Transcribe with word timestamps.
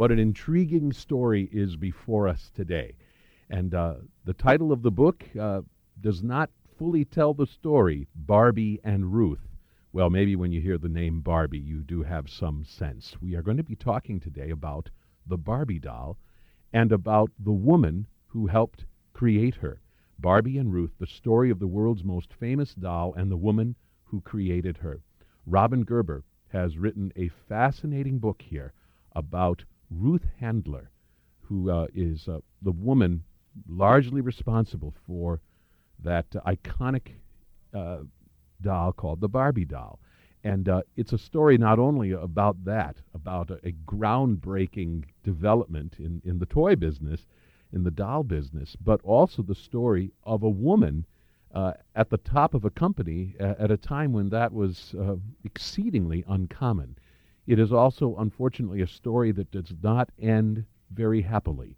What 0.00 0.10
an 0.10 0.18
intriguing 0.18 0.94
story 0.94 1.50
is 1.52 1.76
before 1.76 2.26
us 2.26 2.50
today. 2.54 2.96
And 3.50 3.74
uh, 3.74 3.96
the 4.24 4.32
title 4.32 4.72
of 4.72 4.80
the 4.80 4.90
book 4.90 5.22
uh, 5.38 5.60
does 6.00 6.22
not 6.22 6.48
fully 6.78 7.04
tell 7.04 7.34
the 7.34 7.46
story 7.46 8.08
Barbie 8.14 8.80
and 8.82 9.12
Ruth. 9.12 9.46
Well, 9.92 10.08
maybe 10.08 10.36
when 10.36 10.52
you 10.52 10.62
hear 10.62 10.78
the 10.78 10.88
name 10.88 11.20
Barbie, 11.20 11.58
you 11.58 11.82
do 11.82 12.02
have 12.02 12.30
some 12.30 12.64
sense. 12.64 13.14
We 13.20 13.34
are 13.34 13.42
going 13.42 13.58
to 13.58 13.62
be 13.62 13.76
talking 13.76 14.18
today 14.20 14.48
about 14.48 14.88
the 15.26 15.36
Barbie 15.36 15.78
doll 15.78 16.16
and 16.72 16.92
about 16.92 17.30
the 17.38 17.52
woman 17.52 18.06
who 18.28 18.46
helped 18.46 18.86
create 19.12 19.56
her. 19.56 19.82
Barbie 20.18 20.56
and 20.56 20.72
Ruth, 20.72 20.94
the 20.98 21.06
story 21.06 21.50
of 21.50 21.58
the 21.58 21.66
world's 21.66 22.04
most 22.04 22.32
famous 22.32 22.74
doll 22.74 23.12
and 23.12 23.30
the 23.30 23.36
woman 23.36 23.76
who 24.04 24.22
created 24.22 24.78
her. 24.78 25.02
Robin 25.44 25.84
Gerber 25.84 26.24
has 26.48 26.78
written 26.78 27.12
a 27.16 27.28
fascinating 27.28 28.18
book 28.18 28.40
here 28.40 28.72
about 29.14 29.62
Ruth 29.90 30.26
Handler, 30.38 30.90
who 31.40 31.70
uh, 31.70 31.88
is 31.94 32.28
uh, 32.28 32.40
the 32.62 32.70
woman 32.70 33.24
largely 33.68 34.20
responsible 34.20 34.94
for 35.06 35.40
that 35.98 36.26
uh, 36.36 36.40
iconic 36.46 37.14
uh, 37.74 37.98
doll 38.60 38.92
called 38.92 39.20
the 39.20 39.28
Barbie 39.28 39.64
doll. 39.64 39.98
And 40.44 40.68
uh, 40.68 40.82
it's 40.96 41.12
a 41.12 41.18
story 41.18 41.58
not 41.58 41.78
only 41.78 42.12
about 42.12 42.64
that, 42.64 42.96
about 43.14 43.50
a, 43.50 43.60
a, 43.66 43.72
groundbreaking 43.72 45.04
development 45.22 45.96
in, 45.98 46.22
in 46.24 46.38
the 46.38 46.46
toy 46.46 46.76
business, 46.76 47.26
in 47.72 47.84
the 47.84 47.90
doll 47.90 48.22
business, 48.22 48.76
but 48.76 49.00
also 49.02 49.42
the 49.42 49.54
story 49.54 50.12
of 50.24 50.42
a 50.42 50.48
woman 50.48 51.04
uh, 51.52 51.72
at 51.94 52.10
the 52.10 52.16
top 52.16 52.54
of 52.54 52.64
a 52.64 52.70
company 52.70 53.34
at 53.40 53.70
a 53.70 53.76
time 53.76 54.12
when 54.12 54.28
that 54.30 54.52
was 54.52 54.94
uh, 54.94 55.16
exceedingly 55.44 56.24
uncommon. 56.28 56.96
It 57.50 57.58
is 57.58 57.72
also, 57.72 58.14
unfortunately, 58.14 58.80
a 58.80 58.86
story 58.86 59.32
that 59.32 59.50
does 59.50 59.74
not 59.82 60.10
end 60.20 60.66
very 60.92 61.20
happily. 61.20 61.76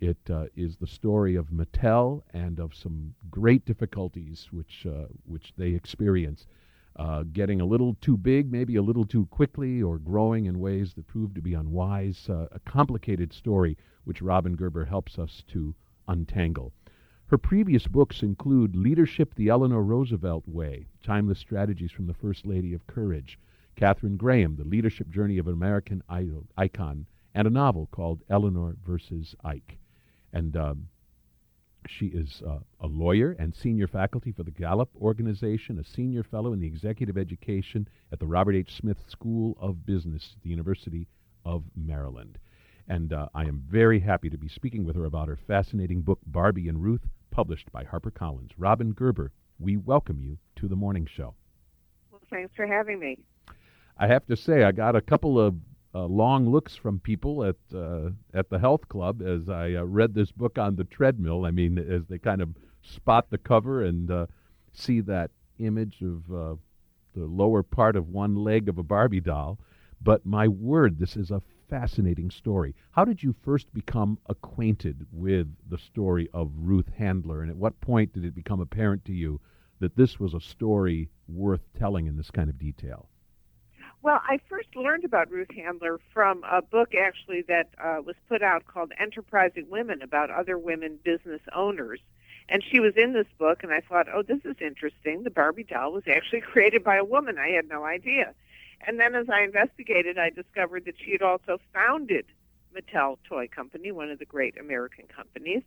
It 0.00 0.18
uh, 0.28 0.46
is 0.56 0.76
the 0.76 0.86
story 0.88 1.36
of 1.36 1.52
Mattel 1.52 2.24
and 2.34 2.58
of 2.58 2.74
some 2.74 3.14
great 3.30 3.64
difficulties 3.64 4.48
which 4.50 4.84
uh, 4.84 5.06
which 5.24 5.52
they 5.56 5.74
experience, 5.74 6.48
uh, 6.96 7.22
getting 7.32 7.60
a 7.60 7.64
little 7.64 7.94
too 8.00 8.16
big, 8.16 8.50
maybe 8.50 8.74
a 8.74 8.82
little 8.82 9.04
too 9.04 9.26
quickly, 9.26 9.80
or 9.80 10.00
growing 10.00 10.46
in 10.46 10.58
ways 10.58 10.92
that 10.94 11.06
prove 11.06 11.34
to 11.34 11.40
be 11.40 11.54
unwise. 11.54 12.28
Uh, 12.28 12.48
a 12.50 12.58
complicated 12.58 13.32
story 13.32 13.78
which 14.02 14.22
Robin 14.22 14.56
Gerber 14.56 14.86
helps 14.86 15.20
us 15.20 15.44
to 15.52 15.72
untangle. 16.08 16.72
Her 17.26 17.38
previous 17.38 17.86
books 17.86 18.24
include 18.24 18.74
Leadership 18.74 19.36
the 19.36 19.50
Eleanor 19.50 19.84
Roosevelt 19.84 20.48
Way, 20.48 20.88
Timeless 21.00 21.38
Strategies 21.38 21.92
from 21.92 22.08
the 22.08 22.14
First 22.14 22.44
Lady 22.44 22.74
of 22.74 22.88
Courage, 22.88 23.38
Katharine 23.76 24.16
Graham, 24.16 24.56
The 24.56 24.64
Leadership 24.64 25.08
Journey 25.10 25.38
of 25.38 25.46
an 25.46 25.54
American 25.54 26.02
Idol, 26.08 26.46
Icon, 26.56 27.06
and 27.34 27.46
a 27.46 27.50
novel 27.50 27.88
called 27.90 28.22
Eleanor 28.28 28.76
versus 28.84 29.34
Ike. 29.44 29.78
And 30.32 30.56
um, 30.56 30.88
she 31.86 32.06
is 32.06 32.42
uh, 32.46 32.58
a 32.80 32.86
lawyer 32.86 33.34
and 33.38 33.54
senior 33.54 33.88
faculty 33.88 34.32
for 34.32 34.42
the 34.42 34.50
Gallup 34.50 34.90
Organization, 35.00 35.78
a 35.78 35.84
senior 35.84 36.22
fellow 36.22 36.52
in 36.52 36.60
the 36.60 36.66
executive 36.66 37.18
education 37.18 37.88
at 38.12 38.20
the 38.20 38.26
Robert 38.26 38.54
H. 38.54 38.76
Smith 38.76 38.98
School 39.08 39.56
of 39.60 39.84
Business 39.84 40.34
at 40.36 40.42
the 40.42 40.50
University 40.50 41.08
of 41.44 41.64
Maryland. 41.74 42.38
And 42.88 43.12
uh, 43.12 43.28
I 43.34 43.44
am 43.44 43.64
very 43.68 44.00
happy 44.00 44.28
to 44.30 44.38
be 44.38 44.48
speaking 44.48 44.84
with 44.84 44.96
her 44.96 45.04
about 45.04 45.28
her 45.28 45.36
fascinating 45.36 46.02
book, 46.02 46.20
Barbie 46.26 46.68
and 46.68 46.82
Ruth, 46.82 47.06
published 47.30 47.70
by 47.72 47.84
HarperCollins. 47.84 48.50
Robin 48.58 48.92
Gerber, 48.92 49.32
we 49.58 49.76
welcome 49.76 50.20
you 50.20 50.38
to 50.56 50.68
the 50.68 50.76
morning 50.76 51.06
show. 51.06 51.34
Well, 52.10 52.20
thanks 52.30 52.54
for 52.54 52.66
having 52.66 52.98
me. 52.98 53.18
I 53.96 54.06
have 54.06 54.26
to 54.26 54.36
say, 54.36 54.64
I 54.64 54.72
got 54.72 54.96
a 54.96 55.00
couple 55.00 55.38
of 55.38 55.54
uh, 55.94 56.06
long 56.06 56.48
looks 56.48 56.74
from 56.74 56.98
people 57.00 57.44
at 57.44 57.56
uh, 57.74 58.10
at 58.32 58.48
the 58.48 58.58
health 58.58 58.88
club 58.88 59.20
as 59.20 59.48
I 59.48 59.74
uh, 59.74 59.84
read 59.84 60.14
this 60.14 60.32
book 60.32 60.58
on 60.58 60.76
the 60.76 60.84
treadmill. 60.84 61.44
I 61.44 61.50
mean, 61.50 61.78
as 61.78 62.06
they 62.06 62.18
kind 62.18 62.40
of 62.40 62.56
spot 62.80 63.28
the 63.30 63.38
cover 63.38 63.84
and 63.84 64.10
uh, 64.10 64.26
see 64.72 65.00
that 65.00 65.30
image 65.58 66.00
of 66.02 66.32
uh, 66.32 66.56
the 67.14 67.26
lower 67.26 67.62
part 67.62 67.96
of 67.96 68.08
one 68.08 68.34
leg 68.34 68.68
of 68.68 68.78
a 68.78 68.82
Barbie 68.82 69.20
doll. 69.20 69.58
But 70.00 70.26
my 70.26 70.48
word, 70.48 70.98
this 70.98 71.16
is 71.16 71.30
a 71.30 71.42
fascinating 71.68 72.30
story. 72.30 72.74
How 72.90 73.04
did 73.04 73.22
you 73.22 73.34
first 73.42 73.72
become 73.72 74.18
acquainted 74.26 75.06
with 75.12 75.46
the 75.68 75.78
story 75.78 76.28
of 76.32 76.50
Ruth 76.56 76.88
Handler, 76.96 77.42
and 77.42 77.50
at 77.50 77.56
what 77.56 77.80
point 77.80 78.12
did 78.12 78.24
it 78.24 78.34
become 78.34 78.60
apparent 78.60 79.04
to 79.04 79.12
you 79.12 79.40
that 79.78 79.96
this 79.96 80.18
was 80.18 80.34
a 80.34 80.40
story 80.40 81.08
worth 81.28 81.62
telling 81.78 82.06
in 82.06 82.16
this 82.16 82.30
kind 82.30 82.50
of 82.50 82.58
detail? 82.58 83.08
Well, 84.02 84.20
I 84.28 84.40
first 84.48 84.74
learned 84.74 85.04
about 85.04 85.30
Ruth 85.30 85.52
Handler 85.54 86.00
from 86.12 86.42
a 86.42 86.60
book 86.60 86.92
actually 86.92 87.42
that 87.42 87.68
uh, 87.82 88.02
was 88.04 88.16
put 88.28 88.42
out 88.42 88.66
called 88.66 88.90
Enterprising 88.98 89.70
Women 89.70 90.02
about 90.02 90.28
other 90.28 90.58
women 90.58 90.98
business 91.04 91.40
owners. 91.54 92.00
And 92.48 92.64
she 92.64 92.80
was 92.80 92.94
in 92.96 93.12
this 93.12 93.28
book, 93.38 93.62
and 93.62 93.72
I 93.72 93.80
thought, 93.80 94.08
oh, 94.12 94.22
this 94.22 94.40
is 94.44 94.56
interesting. 94.60 95.22
The 95.22 95.30
Barbie 95.30 95.62
doll 95.62 95.92
was 95.92 96.02
actually 96.08 96.40
created 96.52 96.82
by 96.82 96.96
a 96.96 97.04
woman. 97.04 97.38
I 97.38 97.50
had 97.50 97.68
no 97.68 97.84
idea. 97.84 98.34
And 98.84 98.98
then 98.98 99.14
as 99.14 99.30
I 99.30 99.42
investigated, 99.42 100.18
I 100.18 100.30
discovered 100.30 100.84
that 100.86 100.98
she 100.98 101.12
had 101.12 101.22
also 101.22 101.60
founded 101.72 102.26
Mattel 102.74 103.18
Toy 103.28 103.46
Company, 103.46 103.92
one 103.92 104.10
of 104.10 104.18
the 104.18 104.24
great 104.24 104.58
American 104.58 105.04
companies. 105.06 105.62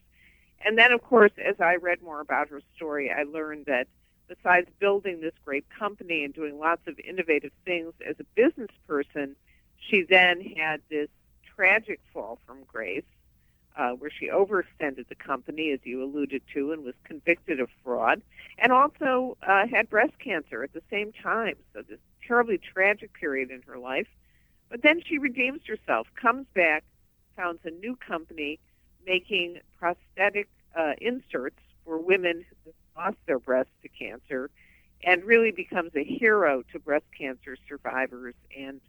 And 0.65 0.77
then, 0.77 0.91
of 0.91 1.01
course, 1.01 1.31
as 1.37 1.61
I 1.61 1.75
read 1.75 2.01
more 2.01 2.19
about 2.19 2.49
her 2.49 2.61
story, 2.75 3.09
I 3.09 3.23
learned 3.23 3.67
that 3.67 3.87
besides 4.27 4.67
building 4.79 5.21
this 5.21 5.33
great 5.43 5.65
company 5.69 6.23
and 6.23 6.33
doing 6.33 6.59
lots 6.59 6.87
of 6.87 6.99
innovative 6.99 7.51
things 7.63 7.93
as 8.07 8.15
a 8.19 8.23
business 8.35 8.71
person, 8.87 9.35
she 9.77 10.03
then 10.03 10.41
had 10.41 10.81
this 10.89 11.09
tragic 11.55 11.99
fall 12.13 12.39
from 12.45 12.63
grace 12.67 13.03
uh, 13.77 13.91
where 13.91 14.09
she 14.09 14.29
overextended 14.29 15.07
the 15.09 15.15
company, 15.15 15.71
as 15.71 15.79
you 15.83 16.03
alluded 16.03 16.41
to, 16.53 16.71
and 16.71 16.83
was 16.83 16.95
convicted 17.03 17.59
of 17.59 17.69
fraud, 17.83 18.21
and 18.57 18.71
also 18.71 19.37
uh, 19.45 19.67
had 19.67 19.89
breast 19.89 20.13
cancer 20.19 20.63
at 20.63 20.73
the 20.73 20.81
same 20.89 21.11
time. 21.11 21.55
So, 21.73 21.81
this 21.81 21.99
terribly 22.25 22.57
tragic 22.57 23.13
period 23.13 23.51
in 23.51 23.61
her 23.63 23.77
life. 23.77 24.07
But 24.69 24.81
then 24.81 25.01
she 25.05 25.17
redeems 25.17 25.61
herself, 25.67 26.07
comes 26.19 26.47
back, 26.55 26.83
founds 27.35 27.59
a 27.65 27.69
new 27.69 27.95
company 27.95 28.59
making 29.05 29.59
prosthetic 29.77 30.49
uh, 30.75 30.93
inserts 30.99 31.59
for 31.83 31.99
women 31.99 32.45
lost 32.95 33.17
their 33.25 33.39
breast 33.39 33.69
to 33.81 33.89
cancer 33.89 34.49
and 35.03 35.23
really 35.23 35.51
becomes 35.51 35.91
a 35.95 36.03
hero 36.03 36.63
to 36.71 36.79
breast 36.79 37.05
cancer 37.17 37.57
survivors. 37.67 38.35
And 38.57 38.81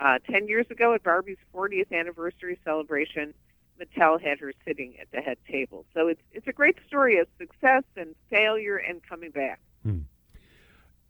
uh, 0.00 0.18
10 0.30 0.48
years 0.48 0.66
ago 0.70 0.94
at 0.94 1.02
Barbie's 1.02 1.38
40th 1.54 1.92
anniversary 1.92 2.58
celebration, 2.64 3.34
Mattel 3.80 4.20
had 4.20 4.38
her 4.40 4.52
sitting 4.66 4.94
at 5.00 5.10
the 5.10 5.20
head 5.20 5.38
table. 5.48 5.84
So 5.94 6.08
it's, 6.08 6.22
it's 6.32 6.46
a 6.46 6.52
great 6.52 6.78
story 6.86 7.18
of 7.18 7.26
success 7.38 7.84
and 7.96 8.14
failure 8.30 8.76
and 8.76 9.02
coming 9.02 9.30
back. 9.30 9.60
Hmm. 9.82 10.00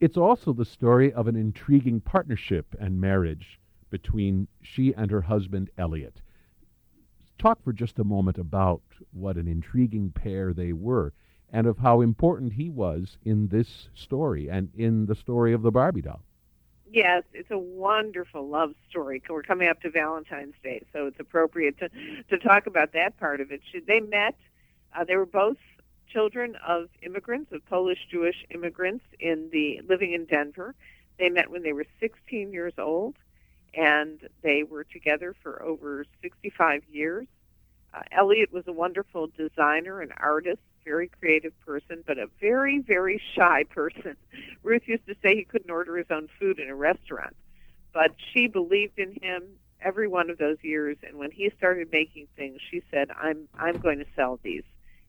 It's 0.01 0.17
also 0.17 0.53
the 0.53 0.65
story 0.65 1.13
of 1.13 1.29
an 1.29 1.37
intriguing 1.37 2.01
partnership 2.01 2.75
and 2.81 3.01
marriage 3.01 3.61
between 3.91 4.49
she 4.63 4.95
and 4.95 5.11
her 5.11 5.21
husband, 5.21 5.69
Elliot. 5.77 6.23
Talk 7.39 7.63
for 7.63 7.73
just 7.73 7.99
a 7.99 8.05
moment 8.05 8.39
about 8.39 8.83
what 9.13 9.37
an 9.37 9.47
intriguing 9.47 10.11
pair 10.11 10.53
they 10.53 10.73
were 10.73 11.13
and 11.53 11.67
of 11.67 11.79
how 11.79 12.01
important 12.01 12.53
he 12.53 12.71
was 12.71 13.17
in 13.25 13.49
this 13.49 13.89
story 13.95 14.49
and 14.49 14.71
in 14.77 15.07
the 15.07 15.15
story 15.15 15.53
of 15.53 15.63
the 15.63 15.71
Barbie 15.71 16.03
doll. 16.03 16.21
Yes, 16.93 17.23
it's 17.33 17.51
a 17.51 17.59
wonderful 17.59 18.49
love 18.49 18.75
story. 18.89 19.23
We're 19.29 19.43
coming 19.43 19.69
up 19.69 19.81
to 19.83 19.91
Valentine's 19.91 20.57
Day, 20.63 20.83
so 20.93 21.07
it's 21.07 21.21
appropriate 21.21 21.79
to 21.79 21.89
to 22.31 22.39
talk 22.39 22.67
about 22.67 22.93
that 22.93 23.17
part 23.19 23.41
of 23.41 23.53
it. 23.53 23.61
They 23.87 24.01
met. 24.01 24.35
Uh, 24.97 25.05
they 25.05 25.15
were 25.15 25.27
both 25.27 25.57
children 26.09 26.57
of 26.67 26.89
immigrants, 27.03 27.53
of 27.53 27.65
Polish 27.67 28.09
Jewish 28.11 28.45
immigrants 28.51 29.05
in 29.21 29.51
the 29.53 29.81
living 29.89 30.13
in 30.13 30.25
Denver. 30.25 30.75
They 31.19 31.29
met 31.29 31.51
when 31.51 31.63
they 31.63 31.73
were 31.73 31.87
16 32.01 32.53
years 32.53 32.73
old, 32.77 33.15
and 33.75 34.29
they 34.43 34.65
were 34.65 34.83
together 34.83 35.37
for 35.43 35.63
over 35.63 36.05
65 36.23 36.83
years. 36.91 37.29
Uh, 37.95 38.03
Elliot 38.11 38.53
was 38.53 38.67
a 38.67 38.73
wonderful 38.73 39.29
designer 39.37 40.01
and 40.01 40.13
artist 40.17 40.63
very 40.85 41.09
creative 41.09 41.59
person, 41.61 42.03
but 42.07 42.19
a 42.19 42.29
very, 42.41 42.79
very 42.79 43.21
shy 43.35 43.65
person. 43.65 44.17
Ruth 44.63 44.83
used 44.87 45.07
to 45.07 45.15
say 45.23 45.37
he 45.37 45.45
couldn't 45.45 45.71
order 45.71 45.97
his 45.97 46.07
own 46.11 46.29
food 46.39 46.59
in 46.59 46.69
a 46.69 46.75
restaurant, 46.75 47.37
but 47.93 48.13
she 48.33 48.47
believed 48.47 48.99
in 48.99 49.17
him 49.23 49.43
every 49.83 50.09
one 50.09 50.31
of 50.31 50.39
those 50.39 50.59
years. 50.63 50.97
And 51.07 51.19
when 51.19 51.31
he 51.31 51.51
started 51.57 51.89
making 51.93 52.29
things, 52.37 52.61
she 52.71 52.83
said, 52.91 53.11
"I'm 53.17 53.49
I'm 53.59 53.79
going 53.79 53.99
to 53.99 54.07
sell 54.17 54.39
these." 54.43 54.65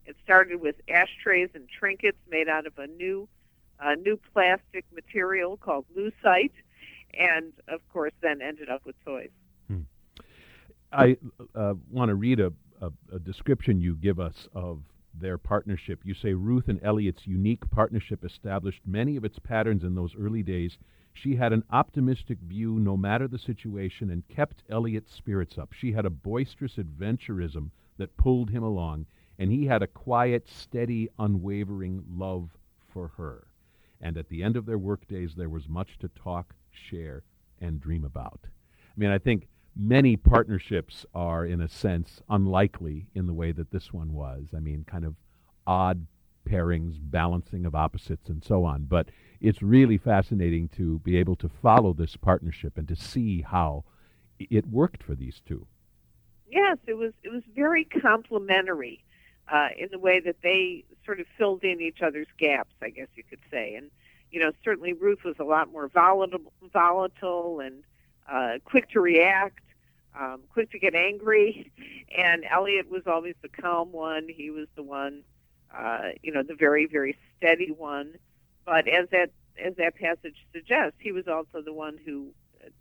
It 0.05 0.15
started 0.23 0.61
with 0.61 0.75
ashtrays 0.89 1.49
and 1.53 1.67
trinkets 1.69 2.17
made 2.29 2.49
out 2.49 2.65
of 2.65 2.77
a 2.77 2.87
new 2.87 3.27
a 3.79 3.95
new 3.95 4.19
plastic 4.33 4.85
material 4.93 5.57
called 5.57 5.85
lucite, 5.95 6.51
and 7.17 7.51
of 7.67 7.81
course, 7.91 8.13
then 8.21 8.41
ended 8.41 8.69
up 8.69 8.85
with 8.85 8.95
toys. 9.03 9.29
Hmm. 9.67 9.81
I 10.91 11.17
uh, 11.55 11.73
want 11.89 12.09
to 12.09 12.15
read 12.15 12.39
a, 12.39 12.53
a, 12.81 12.91
a 13.13 13.19
description 13.19 13.81
you 13.81 13.95
give 13.95 14.19
us 14.19 14.47
of 14.53 14.81
their 15.21 15.37
partnership. 15.37 16.01
You 16.03 16.13
say 16.13 16.33
Ruth 16.33 16.67
and 16.67 16.79
Elliot's 16.83 17.27
unique 17.27 17.69
partnership 17.69 18.25
established 18.25 18.81
many 18.85 19.15
of 19.15 19.23
its 19.23 19.39
patterns 19.39 19.83
in 19.83 19.95
those 19.95 20.15
early 20.15 20.43
days, 20.43 20.77
She 21.13 21.35
had 21.35 21.53
an 21.53 21.63
optimistic 21.69 22.39
view 22.39 22.79
no 22.79 22.95
matter 22.95 23.27
the 23.27 23.37
situation 23.37 24.09
and 24.09 24.27
kept 24.27 24.63
Elliot's 24.69 25.13
spirits 25.13 25.57
up. 25.57 25.73
She 25.73 25.91
had 25.91 26.05
a 26.05 26.09
boisterous 26.09 26.77
adventurism 26.77 27.71
that 27.97 28.17
pulled 28.17 28.49
him 28.49 28.63
along, 28.63 29.05
and 29.37 29.51
he 29.51 29.65
had 29.65 29.83
a 29.83 29.87
quiet, 29.87 30.47
steady, 30.47 31.09
unwavering 31.19 32.03
love 32.09 32.57
for 32.87 33.09
her. 33.09 33.47
And 33.99 34.17
at 34.17 34.29
the 34.29 34.41
end 34.41 34.55
of 34.55 34.65
their 34.65 34.77
workdays, 34.77 35.35
there 35.35 35.49
was 35.49 35.69
much 35.69 35.99
to 35.99 36.07
talk, 36.09 36.55
share, 36.71 37.23
and 37.59 37.79
dream 37.79 38.03
about. 38.03 38.39
I 38.45 38.93
mean, 38.97 39.11
I 39.11 39.19
think 39.19 39.47
many 39.75 40.17
partnerships 40.17 41.05
are, 41.13 41.45
in 41.45 41.61
a 41.61 41.67
sense, 41.67 42.21
unlikely 42.29 43.07
in 43.15 43.27
the 43.27 43.33
way 43.33 43.51
that 43.51 43.71
this 43.71 43.93
one 43.93 44.13
was. 44.13 44.47
I 44.55 44.59
mean, 44.59 44.85
kind 44.89 45.05
of 45.05 45.15
odd 45.65 46.05
pairings, 46.47 46.95
balancing 46.99 47.65
of 47.65 47.75
opposites, 47.75 48.29
and 48.29 48.43
so 48.43 48.65
on. 48.65 48.83
But 48.83 49.09
it's 49.39 49.61
really 49.61 49.97
fascinating 49.97 50.69
to 50.77 50.99
be 50.99 51.17
able 51.17 51.35
to 51.37 51.49
follow 51.49 51.93
this 51.93 52.15
partnership 52.15 52.77
and 52.77 52.87
to 52.87 52.95
see 52.95 53.41
how 53.41 53.83
it 54.39 54.67
worked 54.67 55.03
for 55.03 55.15
these 55.15 55.41
two. 55.45 55.67
Yes, 56.49 56.77
it 56.87 56.95
was 56.95 57.13
it 57.23 57.31
was 57.31 57.43
very 57.55 57.85
complementary 57.85 59.03
uh, 59.51 59.69
in 59.77 59.89
the 59.91 59.99
way 59.99 60.19
that 60.19 60.37
they 60.43 60.83
sort 61.05 61.19
of 61.19 61.25
filled 61.37 61.63
in 61.63 61.81
each 61.81 62.01
other's 62.01 62.27
gaps, 62.37 62.73
I 62.81 62.89
guess 62.89 63.07
you 63.15 63.23
could 63.23 63.39
say. 63.49 63.75
And 63.75 63.89
you 64.31 64.39
know, 64.39 64.51
certainly 64.63 64.93
Ruth 64.93 65.23
was 65.23 65.35
a 65.39 65.43
lot 65.43 65.71
more 65.71 65.87
volatile, 65.87 66.51
volatile 66.73 67.59
and 67.59 67.83
uh, 68.29 68.59
quick 68.65 68.89
to 68.91 68.99
react, 68.99 69.59
um, 70.19 70.41
quick 70.51 70.71
to 70.71 70.79
get 70.79 70.95
angry, 70.95 71.71
and 72.15 72.43
Elliot 72.49 72.89
was 72.89 73.03
always 73.07 73.35
the 73.41 73.49
calm 73.49 73.91
one. 73.91 74.27
He 74.27 74.49
was 74.49 74.67
the 74.75 74.83
one, 74.83 75.23
uh, 75.75 76.09
you 76.21 76.31
know, 76.31 76.43
the 76.43 76.55
very 76.55 76.85
very 76.85 77.17
steady 77.37 77.71
one. 77.71 78.15
But 78.65 78.87
as 78.87 79.09
that 79.11 79.31
as 79.63 79.75
that 79.77 79.95
passage 79.95 80.35
suggests, 80.53 80.97
he 80.99 81.11
was 81.11 81.27
also 81.27 81.61
the 81.61 81.73
one 81.73 81.97
who 82.03 82.29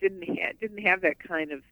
didn't 0.01 0.25
ha- 0.25 0.53
didn't 0.61 0.83
have 0.83 1.03
that 1.03 1.19
kind 1.19 1.53
of 1.53 1.63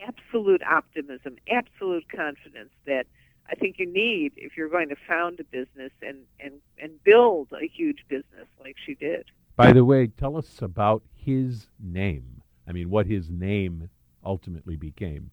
absolute 0.00 0.62
optimism, 0.62 1.36
absolute 1.48 2.04
confidence 2.08 2.70
that 2.86 3.06
I 3.48 3.54
think 3.54 3.78
you 3.78 3.86
need 3.86 4.32
if 4.36 4.56
you're 4.56 4.68
going 4.68 4.88
to 4.88 4.96
found 5.08 5.40
a 5.40 5.44
business 5.44 5.92
and, 6.00 6.18
and, 6.40 6.54
and 6.78 7.02
build 7.04 7.48
a 7.52 7.66
huge 7.66 8.04
business 8.08 8.46
like 8.60 8.76
she 8.84 8.94
did. 8.94 9.26
By 9.56 9.72
the 9.72 9.84
way, 9.84 10.06
tell 10.06 10.36
us 10.36 10.62
about 10.62 11.02
his 11.14 11.66
name. 11.78 12.41
I 12.66 12.72
mean, 12.72 12.90
what 12.90 13.06
his 13.06 13.28
name 13.28 13.88
ultimately 14.24 14.76
became. 14.76 15.30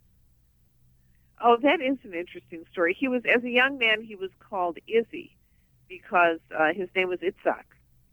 Oh, 1.42 1.58
that 1.62 1.82
is 1.82 1.98
an 2.04 2.14
interesting 2.14 2.66
story. 2.72 2.96
He 2.98 3.08
was, 3.08 3.24
as 3.26 3.44
a 3.44 3.50
young 3.50 3.78
man, 3.78 4.02
he 4.02 4.16
was 4.16 4.32
called 4.40 4.78
Izzy 4.88 5.38
because 5.88 6.40
uh, 6.58 6.74
his 6.74 6.90
name 6.96 7.10
was 7.10 7.20
Itzhak, 7.20 7.64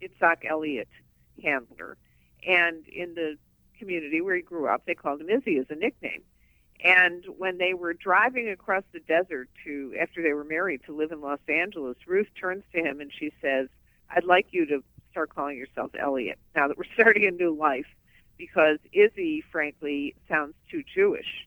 Itzhak 0.00 0.48
Elliot 0.48 0.88
Handler. 1.42 1.96
And 2.46 2.86
in 2.86 3.14
the 3.14 3.36
community 3.78 4.20
where 4.20 4.36
he 4.36 4.42
grew 4.42 4.68
up, 4.68 4.82
they 4.86 4.94
called 4.94 5.20
him 5.20 5.28
Izzy 5.28 5.58
as 5.58 5.66
a 5.70 5.74
nickname. 5.74 6.22
And 6.84 7.24
when 7.38 7.58
they 7.58 7.74
were 7.74 7.94
driving 7.94 8.48
across 8.48 8.84
the 8.92 9.00
desert 9.00 9.48
to, 9.64 9.94
after 10.00 10.22
they 10.22 10.32
were 10.32 10.44
married, 10.44 10.82
to 10.86 10.94
live 10.94 11.10
in 11.10 11.20
Los 11.20 11.40
Angeles, 11.48 11.96
Ruth 12.06 12.28
turns 12.38 12.64
to 12.74 12.80
him 12.80 13.00
and 13.00 13.10
she 13.12 13.32
says, 13.40 13.68
I'd 14.10 14.24
like 14.24 14.48
you 14.50 14.66
to 14.66 14.84
start 15.10 15.34
calling 15.34 15.56
yourself 15.56 15.90
Elliot 15.98 16.38
now 16.54 16.68
that 16.68 16.76
we're 16.76 16.84
starting 16.94 17.26
a 17.26 17.30
new 17.30 17.56
life 17.56 17.86
because 18.38 18.78
Izzy, 18.92 19.42
frankly, 19.50 20.14
sounds 20.28 20.54
too 20.70 20.82
Jewish. 20.82 21.46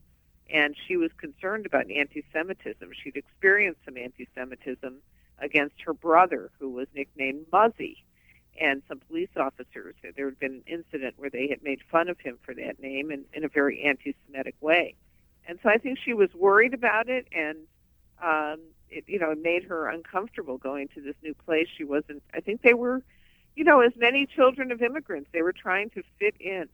And 0.52 0.76
she 0.88 0.98
was 0.98 1.12
concerned 1.18 1.66
about 1.66 1.92
anti 1.92 2.24
Semitism. 2.34 2.90
She'd 3.04 3.16
experienced 3.16 3.82
some 3.86 3.98
anti 3.98 4.28
Semitism 4.34 4.98
against 5.40 5.82
her 5.86 5.94
brother, 5.94 6.50
who 6.60 6.70
was 6.70 6.88
nicknamed 6.96 7.46
Muzzy. 7.52 8.04
And 8.60 8.82
some 8.88 9.00
police 9.08 9.30
officers, 9.38 9.96
there 10.18 10.26
had 10.26 10.40
been 10.40 10.56
an 10.56 10.64
incident 10.68 11.16
where 11.18 11.30
they 11.30 11.48
had 11.48 11.64
made 11.64 11.80
fun 11.90 12.10
of 12.10 12.20
him 12.20 12.38
for 12.44 12.54
that 12.56 12.80
name 12.82 13.12
in, 13.12 13.26
in 13.34 13.46
a 13.46 13.48
very 13.48 13.84
anti 13.84 14.16
Semitic 14.26 14.56
way. 14.60 14.96
And 15.48 15.60
so 15.64 15.70
I 15.70 15.78
think 15.78 15.98
she 16.04 16.14
was 16.14 16.30
worried 16.36 16.74
about 16.74 17.10
it, 17.10 17.28
and 17.32 17.58
um, 18.22 18.60
it, 18.90 19.06
you 19.08 19.20
know, 19.20 19.32
it 19.32 19.42
made 19.42 19.64
her 19.64 19.88
uncomfortable 19.88 20.58
going 20.58 20.90
to 20.90 21.02
this 21.02 21.16
new 21.24 21.34
place. 21.34 21.68
She 21.76 21.84
wasn't. 21.84 22.22
I 22.34 22.40
think 22.40 22.62
they 22.62 22.74
were, 22.74 23.02
you 23.56 23.64
know, 23.64 23.82
as 23.82 23.94
many 23.96 24.26
children 24.26 24.72
of 24.72 24.82
immigrants, 24.82 25.30
they 25.32 25.42
were 25.42 25.54
trying 25.54 25.90
to 25.92 26.04
fit 26.20 26.36
in. 26.40 26.68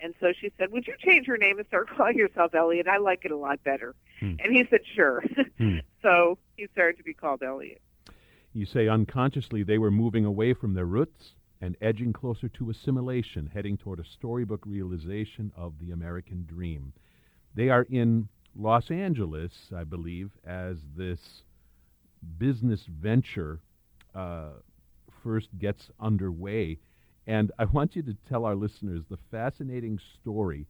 And 0.00 0.14
so 0.20 0.32
she 0.40 0.52
said, 0.58 0.70
"Would 0.72 0.86
you 0.86 0.94
change 0.98 1.26
your 1.26 1.38
name 1.38 1.58
and 1.58 1.66
start 1.66 1.88
calling 1.96 2.16
yourself 2.16 2.54
Elliot? 2.54 2.86
I 2.88 2.98
like 2.98 3.24
it 3.24 3.30
a 3.30 3.36
lot 3.36 3.62
better." 3.64 3.94
Hmm. 4.20 4.34
And 4.38 4.52
he 4.52 4.64
said, 4.70 4.80
"Sure." 4.94 5.22
Hmm. 5.58 5.78
so 6.02 6.38
he 6.56 6.68
started 6.72 6.98
to 6.98 7.02
be 7.02 7.14
called 7.14 7.42
Elliot. 7.42 7.82
You 8.52 8.64
say 8.64 8.86
unconsciously 8.86 9.64
they 9.64 9.78
were 9.78 9.90
moving 9.90 10.24
away 10.24 10.54
from 10.54 10.74
their 10.74 10.84
roots 10.84 11.32
and 11.60 11.76
edging 11.80 12.12
closer 12.12 12.48
to 12.48 12.70
assimilation, 12.70 13.50
heading 13.52 13.76
toward 13.76 13.98
a 13.98 14.04
storybook 14.04 14.64
realization 14.64 15.52
of 15.56 15.74
the 15.80 15.90
American 15.90 16.44
dream. 16.46 16.92
They 17.54 17.68
are 17.70 17.82
in 17.90 18.28
Los 18.54 18.90
Angeles, 18.90 19.52
I 19.74 19.84
believe, 19.84 20.30
as 20.44 20.78
this 20.96 21.42
business 22.38 22.84
venture 22.86 23.60
uh, 24.14 24.50
first 25.22 25.48
gets 25.58 25.90
underway. 26.00 26.78
And 27.28 27.52
I 27.58 27.66
want 27.66 27.94
you 27.94 28.02
to 28.04 28.16
tell 28.26 28.46
our 28.46 28.56
listeners 28.56 29.02
the 29.10 29.18
fascinating 29.30 30.00
story 30.14 30.66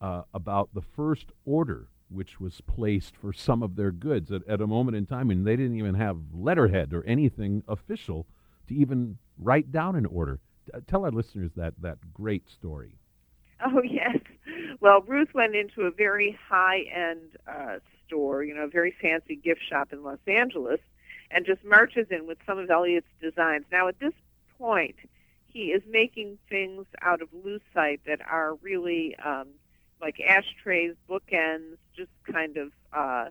uh, 0.00 0.22
about 0.34 0.68
the 0.74 0.82
first 0.82 1.26
order 1.46 1.86
which 2.08 2.40
was 2.40 2.60
placed 2.62 3.16
for 3.16 3.32
some 3.32 3.62
of 3.62 3.76
their 3.76 3.92
goods 3.92 4.32
at, 4.32 4.46
at 4.48 4.60
a 4.60 4.66
moment 4.66 4.96
in 4.96 5.06
time 5.06 5.28
when 5.28 5.44
they 5.44 5.54
didn't 5.54 5.78
even 5.78 5.94
have 5.94 6.16
letterhead 6.34 6.92
or 6.92 7.04
anything 7.04 7.62
official 7.68 8.26
to 8.66 8.74
even 8.74 9.16
write 9.38 9.70
down 9.70 9.94
an 9.94 10.04
order. 10.06 10.40
Tell 10.88 11.04
our 11.04 11.12
listeners 11.12 11.52
that, 11.54 11.74
that 11.80 11.98
great 12.12 12.50
story. 12.50 12.96
Oh, 13.64 13.80
yes. 13.84 14.18
Well, 14.80 15.02
Ruth 15.02 15.32
went 15.32 15.54
into 15.54 15.82
a 15.82 15.92
very 15.92 16.36
high 16.48 16.80
end 16.92 17.36
uh, 17.46 17.78
store, 18.04 18.42
you 18.42 18.54
know, 18.54 18.64
a 18.64 18.68
very 18.68 18.94
fancy 19.00 19.36
gift 19.36 19.60
shop 19.68 19.92
in 19.92 20.02
Los 20.02 20.18
Angeles, 20.26 20.80
and 21.30 21.46
just 21.46 21.64
marches 21.64 22.08
in 22.10 22.26
with 22.26 22.38
some 22.44 22.58
of 22.58 22.68
Elliot's 22.68 23.06
designs. 23.20 23.64
Now, 23.70 23.86
at 23.86 24.00
this 24.00 24.14
point, 24.58 24.96
he 25.52 25.66
is 25.72 25.82
making 25.88 26.38
things 26.48 26.86
out 27.02 27.22
of 27.22 27.28
lucite 27.32 28.00
that 28.06 28.20
are 28.28 28.54
really 28.62 29.16
um, 29.24 29.48
like 30.00 30.20
ashtrays, 30.20 30.94
bookends, 31.08 31.76
just 31.96 32.10
kind 32.30 32.56
of, 32.56 32.72
uh, 32.92 33.26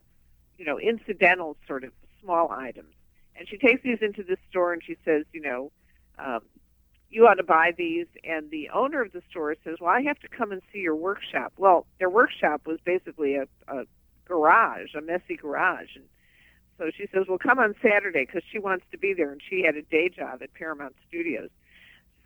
you 0.57 0.65
know, 0.65 0.79
incidental 0.79 1.57
sort 1.67 1.83
of 1.83 1.91
small 2.21 2.51
items. 2.51 2.93
And 3.35 3.47
she 3.47 3.57
takes 3.57 3.81
these 3.83 3.99
into 4.01 4.23
the 4.23 4.37
store 4.49 4.73
and 4.73 4.83
she 4.83 4.97
says, 5.05 5.25
you 5.31 5.41
know, 5.41 5.71
um, 6.17 6.41
you 7.09 7.25
ought 7.25 7.35
to 7.35 7.43
buy 7.43 7.71
these. 7.75 8.07
And 8.23 8.51
the 8.51 8.69
owner 8.69 9.01
of 9.01 9.13
the 9.13 9.21
store 9.29 9.55
says, 9.63 9.77
well, 9.79 9.89
I 9.89 10.01
have 10.01 10.19
to 10.19 10.27
come 10.27 10.51
and 10.51 10.61
see 10.71 10.79
your 10.79 10.95
workshop. 10.95 11.53
Well, 11.57 11.85
their 11.99 12.09
workshop 12.09 12.67
was 12.67 12.79
basically 12.83 13.35
a, 13.35 13.47
a 13.67 13.85
garage, 14.25 14.93
a 14.95 15.01
messy 15.01 15.37
garage. 15.37 15.95
And 15.95 16.05
so 16.77 16.91
she 16.95 17.07
says, 17.13 17.25
well, 17.27 17.37
come 17.37 17.59
on 17.59 17.75
Saturday 17.81 18.25
because 18.25 18.43
she 18.51 18.59
wants 18.59 18.85
to 18.91 18.97
be 18.97 19.13
there. 19.13 19.31
And 19.31 19.41
she 19.49 19.63
had 19.63 19.75
a 19.75 19.81
day 19.81 20.09
job 20.09 20.41
at 20.43 20.53
Paramount 20.53 20.95
Studios. 21.07 21.49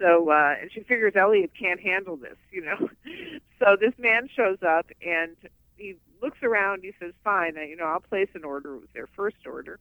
So, 0.03 0.29
uh, 0.29 0.55
and 0.59 0.69
she 0.69 0.81
figures 0.81 1.13
Elliot 1.15 1.51
can't 1.57 1.79
handle 1.79 2.17
this, 2.17 2.35
you 2.51 2.61
know. 2.61 2.89
so 3.59 3.77
this 3.79 3.93
man 3.97 4.27
shows 4.35 4.57
up 4.61 4.87
and 5.01 5.37
he 5.77 5.95
looks 6.21 6.39
around. 6.43 6.83
He 6.83 6.91
says, 6.99 7.13
fine, 7.23 7.55
you 7.55 7.77
know, 7.77 7.85
I'll 7.85 8.01
place 8.01 8.27
an 8.33 8.43
order. 8.43 8.75
It 8.75 8.81
was 8.81 8.89
their 8.93 9.07
first 9.15 9.37
order. 9.45 9.79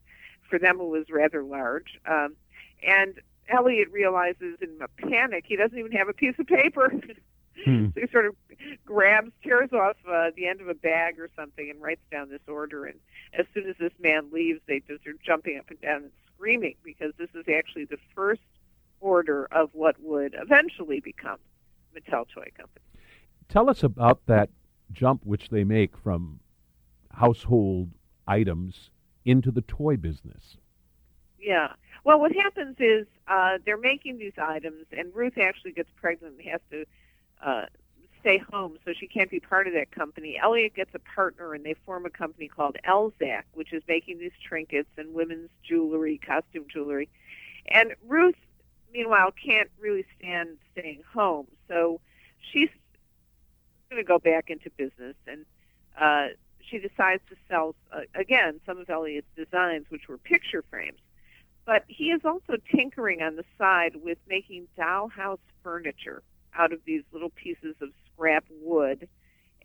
For 0.48 0.60
them, 0.60 0.78
it 0.80 0.84
was 0.84 1.06
rather 1.10 1.42
large. 1.42 1.98
Um, 2.06 2.36
and 2.86 3.14
Elliot 3.48 3.88
realizes 3.90 4.58
in 4.60 4.78
a 4.80 5.08
panic 5.08 5.44
he 5.48 5.56
doesn't 5.56 5.76
even 5.76 5.90
have 5.92 6.08
a 6.08 6.12
piece 6.14 6.38
of 6.38 6.46
paper. 6.46 6.92
Hmm. 7.66 7.88
so 7.94 8.00
he 8.00 8.06
sort 8.10 8.24
of 8.24 8.34
grabs, 8.86 9.30
tears 9.42 9.74
off 9.74 9.96
uh, 10.10 10.30
the 10.34 10.48
end 10.48 10.62
of 10.62 10.68
a 10.68 10.74
bag 10.74 11.20
or 11.20 11.28
something, 11.36 11.68
and 11.68 11.82
writes 11.82 12.00
down 12.10 12.30
this 12.30 12.40
order. 12.48 12.86
And 12.86 12.98
as 13.38 13.44
soon 13.52 13.68
as 13.68 13.76
this 13.78 13.92
man 14.00 14.30
leaves, 14.32 14.58
they 14.66 14.80
just 14.80 15.06
are 15.06 15.14
jumping 15.24 15.58
up 15.58 15.66
and 15.68 15.78
down 15.78 15.96
and 16.04 16.10
screaming 16.34 16.76
because 16.82 17.12
this 17.18 17.28
is 17.34 17.44
actually 17.54 17.84
the 17.84 17.98
first 18.14 18.40
order 19.02 19.46
of 19.52 19.68
what 19.72 19.96
would 20.00 20.34
eventually 20.38 21.00
become 21.00 21.38
Mattel 21.94 22.26
Toy 22.32 22.50
Company. 22.56 22.86
Tell 23.48 23.68
us 23.68 23.82
about 23.82 24.24
that 24.26 24.48
jump 24.92 25.26
which 25.26 25.48
they 25.50 25.64
make 25.64 25.96
from 25.96 26.40
household 27.10 27.90
items 28.26 28.90
into 29.24 29.50
the 29.50 29.62
toy 29.62 29.96
business. 29.96 30.56
Yeah. 31.38 31.72
Well, 32.04 32.20
what 32.20 32.32
happens 32.32 32.76
is 32.78 33.06
uh, 33.28 33.58
they're 33.64 33.76
making 33.76 34.18
these 34.18 34.32
items, 34.40 34.86
and 34.96 35.14
Ruth 35.14 35.38
actually 35.38 35.72
gets 35.72 35.90
pregnant 35.96 36.36
and 36.38 36.48
has 36.48 36.60
to 36.70 36.84
uh, 37.44 37.66
stay 38.20 38.38
home, 38.38 38.78
so 38.84 38.92
she 38.98 39.06
can't 39.06 39.30
be 39.30 39.40
part 39.40 39.66
of 39.66 39.74
that 39.74 39.90
company. 39.90 40.38
Elliot 40.40 40.74
gets 40.74 40.94
a 40.94 40.98
partner, 40.98 41.54
and 41.54 41.64
they 41.64 41.74
form 41.84 42.06
a 42.06 42.10
company 42.10 42.48
called 42.48 42.76
Elzac, 42.88 43.42
which 43.54 43.72
is 43.72 43.82
making 43.88 44.18
these 44.18 44.32
trinkets 44.46 44.88
and 44.96 45.12
women's 45.12 45.50
jewelry, 45.62 46.20
costume 46.24 46.64
jewelry. 46.72 47.08
And 47.68 47.94
Ruth, 48.06 48.36
meanwhile, 48.92 49.32
can't 49.32 49.70
really 49.80 50.04
stand 50.18 50.58
staying 50.72 51.02
home, 51.12 51.46
so 51.68 52.00
she's 52.52 52.68
going 53.90 54.02
to 54.02 54.06
go 54.06 54.18
back 54.18 54.50
into 54.50 54.70
business, 54.70 55.16
and 55.26 55.44
uh, 56.00 56.28
she 56.60 56.78
decides 56.78 57.22
to 57.28 57.36
sell 57.48 57.74
uh, 57.92 58.00
again 58.14 58.60
some 58.66 58.78
of 58.78 58.88
Elliot's 58.88 59.26
designs, 59.36 59.86
which 59.90 60.08
were 60.08 60.18
picture 60.18 60.64
frames. 60.70 60.98
But 61.64 61.84
he 61.86 62.10
is 62.10 62.22
also 62.24 62.56
tinkering 62.74 63.22
on 63.22 63.36
the 63.36 63.44
side 63.58 63.96
with 64.02 64.18
making 64.28 64.66
dollhouse 64.76 65.38
furniture. 65.62 66.22
out 66.54 66.72
of 66.72 66.80
these 66.84 67.02
little 67.12 67.30
pieces 67.30 67.74
of 67.80 67.90
scrap 68.12 68.44
wood 68.62 69.08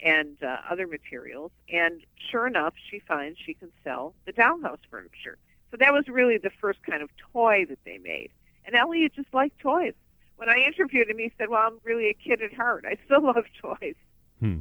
and 0.04 0.42
uh, 0.44 0.58
other 0.70 0.88
materials. 0.88 1.52
And 1.72 2.02
sure 2.32 2.48
enough, 2.48 2.74
she 2.90 3.00
finds 3.00 3.38
she 3.40 3.54
can 3.54 3.72
sell 3.84 4.14
the 4.26 4.34
dollhouse 4.34 4.80
furniture. 4.90 5.38
So 5.72 5.78
that 5.78 5.92
was 5.92 6.08
really 6.08 6.38
the 6.38 6.52
first 6.62 6.80
kind 6.84 7.02
of 7.02 7.10
toy 7.34 7.66
that 7.68 7.80
they 7.84 7.98
made. 7.98 8.30
And 8.68 8.76
Elliot 8.76 9.14
just 9.16 9.34
liked 9.34 9.60
toys. 9.60 9.94
When 10.36 10.50
I 10.50 10.58
interviewed 10.58 11.10
him, 11.10 11.18
he 11.18 11.32
said, 11.38 11.50
Well, 11.50 11.62
I'm 11.66 11.80
really 11.84 12.10
a 12.10 12.14
kid 12.14 12.42
at 12.42 12.54
heart. 12.54 12.86
I 12.88 12.98
still 13.06 13.24
love 13.24 13.46
toys. 13.60 13.96
Hmm. 14.40 14.58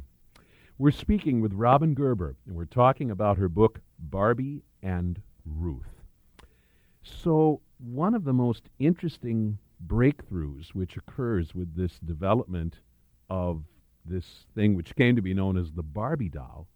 We're 0.79 0.91
speaking 0.91 1.41
with 1.41 1.53
Robin 1.53 1.93
Gerber, 1.93 2.35
and 2.45 2.55
we're 2.55 2.65
talking 2.65 3.11
about 3.11 3.37
her 3.37 3.49
book, 3.49 3.81
Barbie 3.99 4.63
and 4.81 5.21
Ruth. 5.45 6.01
So, 7.03 7.61
one 7.79 8.13
of 8.15 8.23
the 8.23 8.33
most 8.33 8.69
interesting 8.79 9.57
breakthroughs 9.85 10.69
which 10.69 10.97
occurs 10.97 11.53
with 11.53 11.75
this 11.75 11.99
development 11.99 12.79
of 13.29 13.63
this 14.05 14.45
thing 14.55 14.75
which 14.75 14.95
came 14.95 15.15
to 15.15 15.21
be 15.21 15.33
known 15.33 15.57
as 15.57 15.71
the 15.71 15.83
Barbie 15.83 16.29
doll 16.29 16.67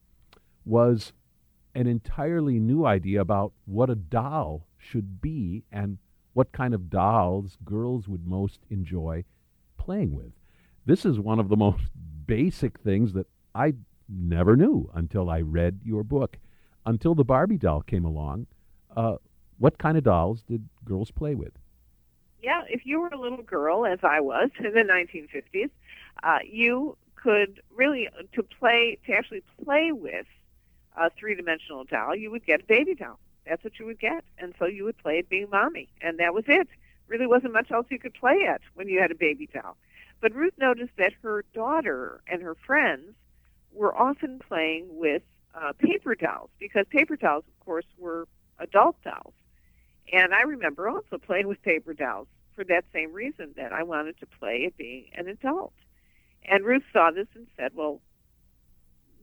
was 0.65 1.13
an 1.73 1.87
entirely 1.87 2.59
new 2.59 2.85
idea 2.85 3.21
about 3.21 3.53
what 3.65 3.89
a 3.89 3.95
doll 3.95 4.67
should 4.77 5.21
be 5.21 5.63
and 5.71 5.97
what 6.33 6.51
kind 6.51 6.73
of 6.73 6.89
dolls 6.89 7.57
girls 7.63 8.07
would 8.07 8.25
most 8.25 8.59
enjoy 8.69 9.23
playing 9.77 10.15
with. 10.15 10.31
This 10.85 11.05
is 11.05 11.19
one 11.19 11.39
of 11.39 11.49
the 11.49 11.57
most 11.57 11.83
basic 12.25 12.79
things 12.79 13.13
that 13.13 13.27
I 13.53 13.73
never 14.07 14.55
knew 14.55 14.89
until 14.93 15.29
I 15.29 15.41
read 15.41 15.81
your 15.83 16.03
book. 16.03 16.37
Until 16.85 17.13
the 17.13 17.23
Barbie 17.23 17.57
doll 17.57 17.81
came 17.81 18.05
along, 18.05 18.47
uh, 18.95 19.17
what 19.59 19.77
kind 19.77 19.97
of 19.97 20.03
dolls 20.03 20.41
did 20.41 20.67
girls 20.83 21.11
play 21.11 21.35
with? 21.35 21.53
Yeah, 22.41 22.63
if 22.67 22.85
you 22.85 22.99
were 22.99 23.09
a 23.09 23.19
little 23.19 23.43
girl, 23.43 23.85
as 23.85 23.99
I 24.01 24.19
was 24.19 24.49
in 24.59 24.73
the 24.73 24.81
1950s, 24.81 25.69
uh, 26.23 26.39
you 26.43 26.97
could 27.15 27.61
really 27.75 28.09
to 28.33 28.43
play 28.43 28.97
to 29.05 29.13
actually 29.13 29.43
play 29.63 29.91
with 29.91 30.25
a 30.97 31.09
three-dimensional 31.11 31.83
doll. 31.85 32.15
You 32.15 32.31
would 32.31 32.45
get 32.45 32.61
a 32.61 32.65
baby 32.65 32.95
doll. 32.95 33.19
That's 33.45 33.63
what 33.63 33.79
you 33.79 33.85
would 33.85 33.99
get, 33.99 34.23
and 34.37 34.53
so 34.59 34.65
you 34.65 34.83
would 34.83 34.97
play 34.97 35.17
it 35.17 35.29
being 35.29 35.49
mommy, 35.49 35.89
and 36.01 36.19
that 36.19 36.33
was 36.33 36.45
it. 36.47 36.67
Really 37.07 37.27
wasn't 37.27 37.53
much 37.53 37.71
else 37.71 37.87
you 37.89 37.99
could 37.99 38.13
play 38.13 38.45
at 38.47 38.61
when 38.75 38.87
you 38.87 38.99
had 38.99 39.11
a 39.11 39.15
baby 39.15 39.49
doll. 39.51 39.77
But 40.21 40.35
Ruth 40.35 40.53
noticed 40.57 40.93
that 40.97 41.13
her 41.23 41.43
daughter 41.53 42.21
and 42.27 42.41
her 42.41 42.55
friends 42.55 43.15
were 43.73 43.95
often 43.97 44.39
playing 44.39 44.85
with 44.89 45.23
uh, 45.55 45.73
paper 45.73 46.15
dolls 46.15 46.49
because 46.59 46.85
paper 46.89 47.15
dolls, 47.15 47.43
of 47.47 47.65
course, 47.65 47.85
were 47.97 48.27
adult 48.59 49.01
dolls. 49.03 49.33
And 50.13 50.33
I 50.33 50.41
remember 50.41 50.87
also 50.87 51.17
playing 51.17 51.47
with 51.47 51.61
paper 51.63 51.93
dolls 51.93 52.27
for 52.55 52.63
that 52.65 52.85
same 52.93 53.11
reason 53.11 53.53
that 53.57 53.73
I 53.73 53.83
wanted 53.83 54.19
to 54.19 54.25
play 54.25 54.65
at 54.65 54.77
being 54.77 55.05
an 55.15 55.27
adult. 55.27 55.73
And 56.45 56.63
Ruth 56.63 56.83
saw 56.93 57.11
this 57.11 57.27
and 57.35 57.47
said, 57.57 57.71
well, 57.75 58.01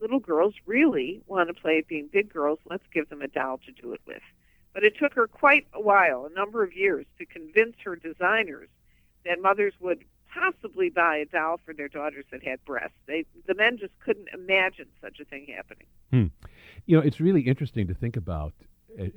little 0.01 0.19
girls 0.19 0.53
really 0.65 1.21
want 1.27 1.47
to 1.47 1.53
play 1.53 1.79
at 1.79 1.87
being 1.87 2.09
big 2.11 2.31
girls. 2.31 2.59
Let's 2.69 2.85
give 2.93 3.09
them 3.09 3.21
a 3.21 3.27
doll 3.27 3.59
to 3.65 3.71
do 3.71 3.93
it 3.93 4.01
with. 4.05 4.21
But 4.73 4.83
it 4.83 4.97
took 4.97 5.13
her 5.13 5.27
quite 5.27 5.67
a 5.73 5.81
while, 5.81 6.25
a 6.25 6.33
number 6.33 6.63
of 6.63 6.73
years, 6.73 7.05
to 7.17 7.25
convince 7.25 7.75
her 7.83 7.95
designers 7.95 8.69
that 9.25 9.41
mothers 9.41 9.73
would 9.79 10.03
possibly 10.31 10.89
buy 10.89 11.17
a 11.17 11.25
doll 11.25 11.59
for 11.65 11.73
their 11.73 11.87
daughters 11.87 12.25
that 12.31 12.43
had 12.43 12.63
breasts. 12.65 12.97
They, 13.07 13.25
the 13.47 13.55
men 13.55 13.77
just 13.77 13.93
couldn't 13.99 14.27
imagine 14.33 14.85
such 15.01 15.19
a 15.19 15.25
thing 15.25 15.47
happening. 15.55 15.87
Hmm. 16.11 16.47
You 16.85 16.97
know, 16.97 17.03
it's 17.03 17.19
really 17.19 17.41
interesting 17.41 17.87
to 17.87 17.93
think 17.93 18.15
about 18.15 18.53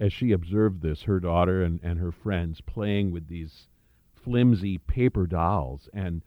as 0.01 0.13
she 0.13 0.33
observed 0.33 0.83
this, 0.83 1.03
her 1.03 1.21
daughter 1.21 1.63
and, 1.63 1.81
and 1.83 1.99
her 1.99 2.13
friends 2.13 2.61
playing 2.61 3.11
with 3.11 3.29
these 3.29 3.69
flimsy 4.15 4.79
paper 4.79 5.27
dolls 5.27 5.89
and 5.93 6.23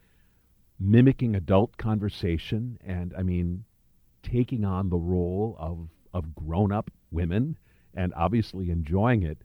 mimicking 0.78 1.34
adult 1.34 1.76
conversation 1.76 2.78
and, 2.84 3.14
I 3.16 3.22
mean, 3.22 3.64
taking 4.30 4.64
on 4.64 4.88
the 4.88 4.96
role 4.96 5.56
of, 5.58 5.88
of 6.12 6.34
grown 6.34 6.72
up 6.72 6.90
women 7.10 7.56
and 7.94 8.12
obviously 8.14 8.70
enjoying 8.70 9.22
it. 9.22 9.38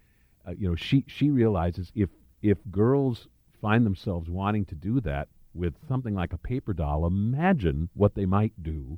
Uh, 0.47 0.51
you 0.57 0.67
know, 0.67 0.75
she, 0.75 1.05
she 1.07 1.29
realizes 1.29 1.91
if, 1.95 2.09
if 2.41 2.57
girls 2.69 3.27
find 3.61 3.85
themselves 3.85 4.29
wanting 4.29 4.65
to 4.65 4.75
do 4.75 4.99
that 5.01 5.27
with 5.53 5.73
something 5.87 6.15
like 6.15 6.33
a 6.33 6.37
paper 6.37 6.73
doll, 6.73 7.05
imagine 7.05 7.89
what 7.93 8.15
they 8.15 8.25
might 8.25 8.53
do 8.63 8.97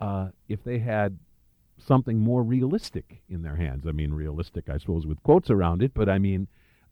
uh, 0.00 0.28
if 0.48 0.62
they 0.64 0.78
had 0.78 1.18
something 1.78 2.18
more 2.18 2.42
realistic 2.42 3.22
in 3.28 3.42
their 3.42 3.56
hands. 3.56 3.86
I 3.86 3.92
mean, 3.92 4.12
realistic, 4.12 4.68
I 4.68 4.78
suppose, 4.78 5.06
with 5.06 5.22
quotes 5.22 5.50
around 5.50 5.82
it, 5.82 5.92
but 5.94 6.08
I 6.08 6.18
mean, 6.18 6.48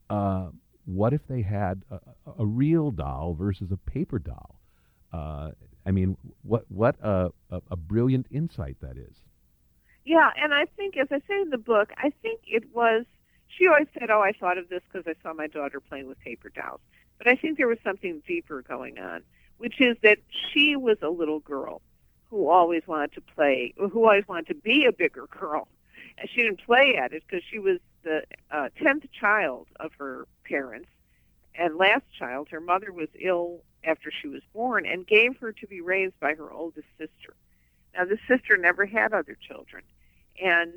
uh, 0.09 0.47
what 0.85 1.13
if 1.13 1.21
they 1.27 1.41
had 1.41 1.83
a, 1.91 1.99
a, 2.39 2.45
real 2.45 2.91
doll 2.91 3.33
versus 3.33 3.71
a 3.71 3.77
paper 3.77 4.19
doll? 4.19 4.55
Uh, 5.11 5.51
I 5.87 5.91
mean, 5.91 6.17
what 6.43 6.65
what 6.69 6.97
a, 7.01 7.31
a, 7.49 7.61
a 7.71 7.75
brilliant 7.77 8.27
insight 8.29 8.75
that 8.81 8.97
is. 8.97 9.15
Yeah, 10.03 10.29
and 10.37 10.53
I 10.53 10.65
think, 10.65 10.97
as 10.97 11.07
I 11.11 11.19
say 11.27 11.41
in 11.41 11.49
the 11.49 11.57
book, 11.57 11.91
I 11.97 12.11
think 12.21 12.41
it 12.45 12.75
was. 12.75 13.05
She 13.47 13.67
always 13.67 13.87
said, 13.97 14.09
"Oh, 14.11 14.21
I 14.21 14.33
thought 14.33 14.57
of 14.57 14.67
this 14.67 14.81
because 14.91 15.07
I 15.07 15.15
saw 15.23 15.33
my 15.33 15.47
daughter 15.47 15.79
playing 15.79 16.07
with 16.07 16.19
paper 16.19 16.49
dolls." 16.49 16.81
But 17.17 17.27
I 17.27 17.35
think 17.35 17.57
there 17.57 17.69
was 17.69 17.77
something 17.85 18.21
deeper 18.27 18.61
going 18.61 18.99
on, 18.99 19.23
which 19.57 19.79
is 19.79 19.95
that 20.03 20.17
she 20.51 20.75
was 20.75 20.97
a 21.01 21.09
little 21.09 21.39
girl 21.39 21.81
who 22.29 22.49
always 22.49 22.85
wanted 22.85 23.13
to 23.13 23.21
play, 23.21 23.73
who 23.77 24.03
always 24.03 24.27
wanted 24.27 24.47
to 24.47 24.55
be 24.55 24.85
a 24.85 24.91
bigger 24.91 25.27
girl. 25.27 25.69
And 26.17 26.29
she 26.29 26.43
didn't 26.43 26.65
play 26.65 26.97
at 27.01 27.13
it 27.13 27.23
because 27.25 27.43
she 27.49 27.59
was 27.59 27.79
the 28.03 28.23
uh, 28.51 28.69
tenth 28.81 29.05
child 29.11 29.67
of 29.79 29.91
her 29.99 30.27
parents, 30.43 30.89
and 31.55 31.77
last 31.77 32.03
child. 32.17 32.49
Her 32.49 32.59
mother 32.59 32.91
was 32.91 33.07
ill 33.19 33.61
after 33.83 34.11
she 34.11 34.27
was 34.27 34.41
born 34.53 34.85
and 34.85 35.07
gave 35.07 35.37
her 35.37 35.51
to 35.53 35.67
be 35.67 35.81
raised 35.81 36.19
by 36.19 36.33
her 36.33 36.51
oldest 36.51 36.87
sister. 36.97 37.35
Now, 37.95 38.05
this 38.05 38.19
sister 38.27 38.57
never 38.57 38.85
had 38.85 39.13
other 39.13 39.37
children 39.47 39.83
and 40.41 40.73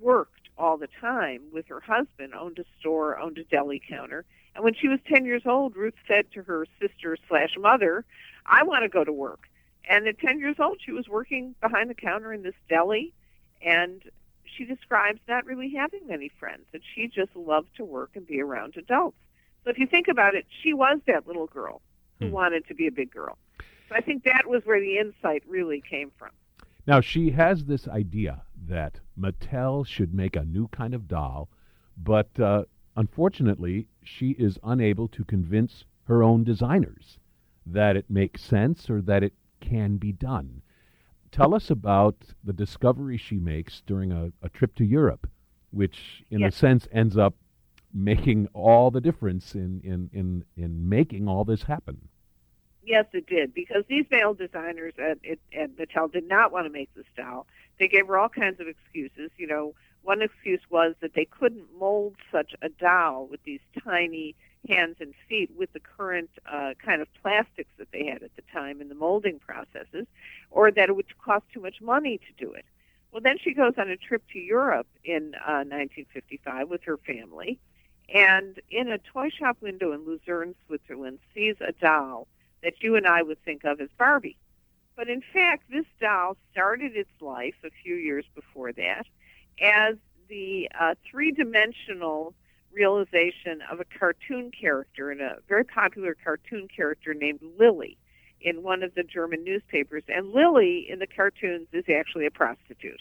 worked 0.00 0.48
all 0.56 0.76
the 0.76 0.88
time 1.00 1.42
with 1.52 1.66
her 1.68 1.80
husband, 1.80 2.34
owned 2.34 2.58
a 2.58 2.64
store, 2.80 3.18
owned 3.18 3.38
a 3.38 3.44
deli 3.44 3.80
counter. 3.86 4.24
And 4.54 4.64
when 4.64 4.74
she 4.74 4.88
was 4.88 4.98
10 5.06 5.24
years 5.24 5.42
old, 5.46 5.76
Ruth 5.76 5.94
said 6.06 6.26
to 6.32 6.42
her 6.42 6.66
sister 6.80 7.16
slash 7.28 7.54
mother, 7.58 8.04
I 8.46 8.64
want 8.64 8.82
to 8.82 8.88
go 8.88 9.04
to 9.04 9.12
work. 9.12 9.48
And 9.88 10.06
at 10.06 10.18
10 10.18 10.38
years 10.38 10.56
old, 10.58 10.80
she 10.84 10.92
was 10.92 11.08
working 11.08 11.54
behind 11.60 11.90
the 11.90 11.94
counter 11.94 12.32
in 12.32 12.42
this 12.42 12.54
deli, 12.68 13.12
and 13.62 14.02
she 14.44 14.64
describes 14.64 15.20
not 15.28 15.46
really 15.46 15.70
having 15.70 16.06
many 16.06 16.30
friends, 16.40 16.64
that 16.72 16.82
she 16.94 17.08
just 17.08 17.34
loved 17.36 17.68
to 17.76 17.84
work 17.84 18.10
and 18.14 18.26
be 18.26 18.40
around 18.40 18.76
adults. 18.76 19.16
So 19.64 19.70
if 19.70 19.78
you 19.78 19.86
think 19.86 20.08
about 20.08 20.34
it, 20.34 20.46
she 20.62 20.74
was 20.74 20.98
that 21.06 21.26
little 21.26 21.46
girl 21.46 21.80
who 22.18 22.26
hmm. 22.26 22.32
wanted 22.32 22.66
to 22.68 22.74
be 22.74 22.86
a 22.86 22.92
big 22.92 23.10
girl. 23.10 23.38
So 23.88 23.94
I 23.94 24.00
think 24.00 24.24
that 24.24 24.46
was 24.46 24.62
where 24.64 24.80
the 24.80 24.98
insight 24.98 25.42
really 25.48 25.82
came 25.88 26.10
from. 26.18 26.30
Now, 26.86 27.00
she 27.00 27.30
has 27.30 27.64
this 27.64 27.86
idea 27.86 28.42
that 28.66 29.00
Mattel 29.18 29.86
should 29.86 30.14
make 30.14 30.36
a 30.36 30.44
new 30.44 30.68
kind 30.68 30.94
of 30.94 31.06
doll, 31.06 31.48
but 31.96 32.28
uh, 32.40 32.64
unfortunately, 32.96 33.88
she 34.02 34.30
is 34.30 34.58
unable 34.62 35.08
to 35.08 35.24
convince 35.24 35.84
her 36.04 36.22
own 36.22 36.44
designers 36.44 37.18
that 37.66 37.96
it 37.96 38.06
makes 38.08 38.42
sense 38.42 38.88
or 38.88 39.02
that 39.02 39.22
it 39.22 39.34
can 39.60 39.96
be 39.96 40.12
done. 40.12 40.62
Tell 41.30 41.54
us 41.54 41.68
about 41.70 42.16
the 42.42 42.54
discovery 42.54 43.18
she 43.18 43.38
makes 43.38 43.82
during 43.86 44.12
a, 44.12 44.32
a 44.42 44.48
trip 44.48 44.74
to 44.76 44.84
Europe, 44.84 45.28
which, 45.70 46.24
in 46.30 46.40
yes. 46.40 46.54
a 46.54 46.58
sense, 46.58 46.88
ends 46.90 47.18
up 47.18 47.34
making 47.92 48.48
all 48.52 48.90
the 48.90 49.00
difference 49.00 49.54
in, 49.54 49.80
in, 49.82 50.10
in, 50.12 50.44
in 50.56 50.88
making 50.88 51.28
all 51.28 51.44
this 51.44 51.62
happen. 51.62 52.08
Yes, 52.84 53.06
it 53.12 53.26
did, 53.26 53.52
because 53.52 53.84
these 53.88 54.06
male 54.10 54.34
designers 54.34 54.94
at, 54.98 55.18
at 55.54 55.76
Mattel 55.76 56.10
did 56.10 56.26
not 56.26 56.52
want 56.52 56.66
to 56.66 56.72
make 56.72 56.88
the 56.94 57.04
style. 57.12 57.46
They 57.78 57.88
gave 57.88 58.06
her 58.06 58.16
all 58.18 58.30
kinds 58.30 58.60
of 58.60 58.66
excuses. 58.66 59.30
You 59.36 59.46
know, 59.46 59.74
one 60.02 60.22
excuse 60.22 60.62
was 60.70 60.94
that 61.00 61.12
they 61.14 61.26
couldn't 61.26 61.66
mold 61.78 62.16
such 62.32 62.54
a 62.62 62.70
doll 62.70 63.26
with 63.30 63.42
these 63.44 63.60
tiny 63.84 64.34
hands 64.68 64.96
and 65.00 65.14
feet 65.28 65.50
with 65.56 65.72
the 65.72 65.80
current 65.80 66.30
uh, 66.50 66.72
kind 66.84 67.02
of 67.02 67.08
plastics 67.22 67.70
that 67.78 67.88
they 67.92 68.06
had 68.06 68.22
at 68.22 68.34
the 68.36 68.42
time 68.52 68.80
in 68.80 68.88
the 68.88 68.94
molding 68.94 69.38
processes, 69.38 70.06
or 70.50 70.70
that 70.70 70.88
it 70.88 70.96
would 70.96 71.06
cost 71.18 71.44
too 71.52 71.60
much 71.60 71.80
money 71.80 72.18
to 72.18 72.44
do 72.44 72.52
it. 72.52 72.64
Well, 73.12 73.22
then 73.22 73.36
she 73.42 73.54
goes 73.54 73.74
on 73.78 73.88
a 73.88 73.96
trip 73.96 74.22
to 74.32 74.38
Europe 74.38 74.88
in 75.04 75.34
uh, 75.34 75.64
1955 75.64 76.68
with 76.68 76.82
her 76.84 76.96
family, 76.98 77.58
and 78.12 78.60
in 78.70 78.88
a 78.88 78.98
toy 78.98 79.28
shop 79.30 79.58
window 79.60 79.92
in 79.92 80.06
Lucerne, 80.06 80.54
Switzerland, 80.66 81.18
sees 81.34 81.56
a 81.60 81.72
doll 81.72 82.26
that 82.62 82.74
you 82.80 82.96
and 82.96 83.06
I 83.06 83.22
would 83.22 83.42
think 83.44 83.64
of 83.64 83.80
as 83.80 83.88
Barbie. 83.98 84.38
But 84.96 85.08
in 85.08 85.22
fact, 85.32 85.64
this 85.70 85.84
doll 86.00 86.36
started 86.50 86.96
its 86.96 87.10
life 87.20 87.54
a 87.64 87.70
few 87.82 87.94
years 87.94 88.24
before 88.34 88.72
that 88.72 89.06
as 89.60 89.96
the 90.28 90.68
uh, 90.78 90.94
three-dimensional 91.08 92.34
realization 92.72 93.62
of 93.70 93.80
a 93.80 93.84
cartoon 93.98 94.50
character 94.50 95.10
and 95.10 95.20
a 95.20 95.38
very 95.48 95.64
popular 95.64 96.16
cartoon 96.22 96.68
character 96.74 97.14
named 97.14 97.40
Lilli 97.58 97.96
in 98.40 98.62
one 98.62 98.82
of 98.82 98.94
the 98.94 99.02
German 99.02 99.44
newspapers. 99.44 100.02
And 100.08 100.34
Lilli 100.34 100.88
in 100.88 100.98
the 100.98 101.06
cartoons 101.06 101.68
is 101.72 101.84
actually 101.88 102.26
a 102.26 102.30
prostitute. 102.30 103.00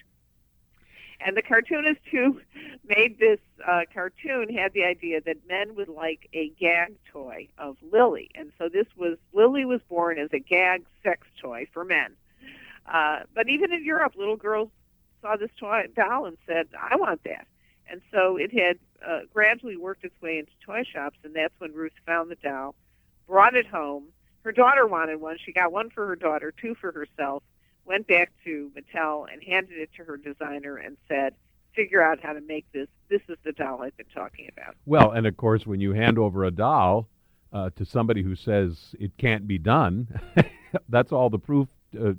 And 1.20 1.36
the 1.36 1.42
cartoonist 1.42 2.02
who 2.12 2.40
made 2.88 3.20
this 3.20 3.40
uh, 3.68 3.82
cartoon 3.94 4.54
had 4.54 4.74
the 4.74 4.84
idea 4.84 5.22
that 5.22 5.48
men 5.48 5.76
would 5.76 5.90
like 5.90 6.30
a 6.34 6.50
gag 6.60 6.96
toy 7.12 7.48
of 7.58 7.78
Lilli, 7.92 8.30
and 8.36 8.52
so 8.58 8.70
this 8.70 8.88
was 8.96 9.18
Lilli 9.34 9.66
was 9.66 9.82
born 9.90 10.20
as 10.20 10.30
a 10.32 10.40
gag 10.40 10.86
sex 11.04 11.28
toy 11.42 11.68
for 11.74 11.84
men. 11.84 12.16
Uh, 12.86 13.20
but 13.34 13.50
even 13.50 13.74
in 13.74 13.84
Europe, 13.84 14.14
little 14.16 14.38
girls 14.38 14.70
saw 15.22 15.36
this 15.36 15.50
toy 15.60 15.88
doll 15.96 16.26
and 16.26 16.38
said, 16.46 16.68
"I 16.80 16.96
want 16.96 17.24
that." 17.24 17.48
And 17.90 18.02
so 18.12 18.38
it 18.38 18.54
had 18.54 18.78
uh, 19.06 19.22
gradually 19.34 19.78
worked 19.78 20.04
its 20.04 20.20
way 20.22 20.40
into 20.40 20.52
toy 20.66 20.84
shops, 20.84 21.18
and 21.24 21.36
that's 21.36 21.54
when 21.60 21.74
Ruth 21.74 21.94
found 22.06 22.30
the 22.30 22.36
doll, 22.36 22.76
brought 23.28 23.56
it 23.56 23.66
home. 23.66 24.10
Her 24.44 24.52
daughter 24.52 24.86
wanted 24.86 25.20
one. 25.20 25.38
She 25.44 25.52
got 25.52 25.72
one 25.72 25.90
for 25.90 26.08
her 26.08 26.16
daughter, 26.16 26.54
two 26.62 26.76
for 26.76 26.92
herself 26.92 27.44
went 27.88 28.08
back 28.08 28.32
to 28.44 28.72
Mattel 28.76 29.26
and 29.32 29.42
handed 29.42 29.78
it 29.78 29.90
to 29.98 30.04
her 30.04 30.18
designer 30.18 30.78
and 30.78 30.98
said, 31.08 31.34
figure 31.76 32.02
out 32.02 32.20
how 32.22 32.34
to 32.34 32.42
make 32.42 32.66
this. 32.74 32.88
This 33.10 33.22
is 33.30 33.38
the 33.46 33.54
doll 33.54 33.82
I've 33.82 33.96
been 33.98 34.08
talking 34.14 34.50
about. 34.52 34.76
Well, 34.86 35.12
and 35.12 35.26
of 35.26 35.38
course, 35.38 35.66
when 35.66 35.80
you 35.80 35.94
hand 35.94 36.18
over 36.18 36.44
a 36.44 36.52
doll 36.52 37.08
uh, 37.54 37.70
to 37.76 37.86
somebody 37.86 38.24
who 38.24 38.36
says 38.36 38.96
it 39.00 39.16
can't 39.18 39.48
be 39.48 39.58
done, 39.58 40.08
that's 40.90 41.12
all 41.12 41.30
the 41.30 41.40
proof 41.40 41.68
uh, 42.00 42.14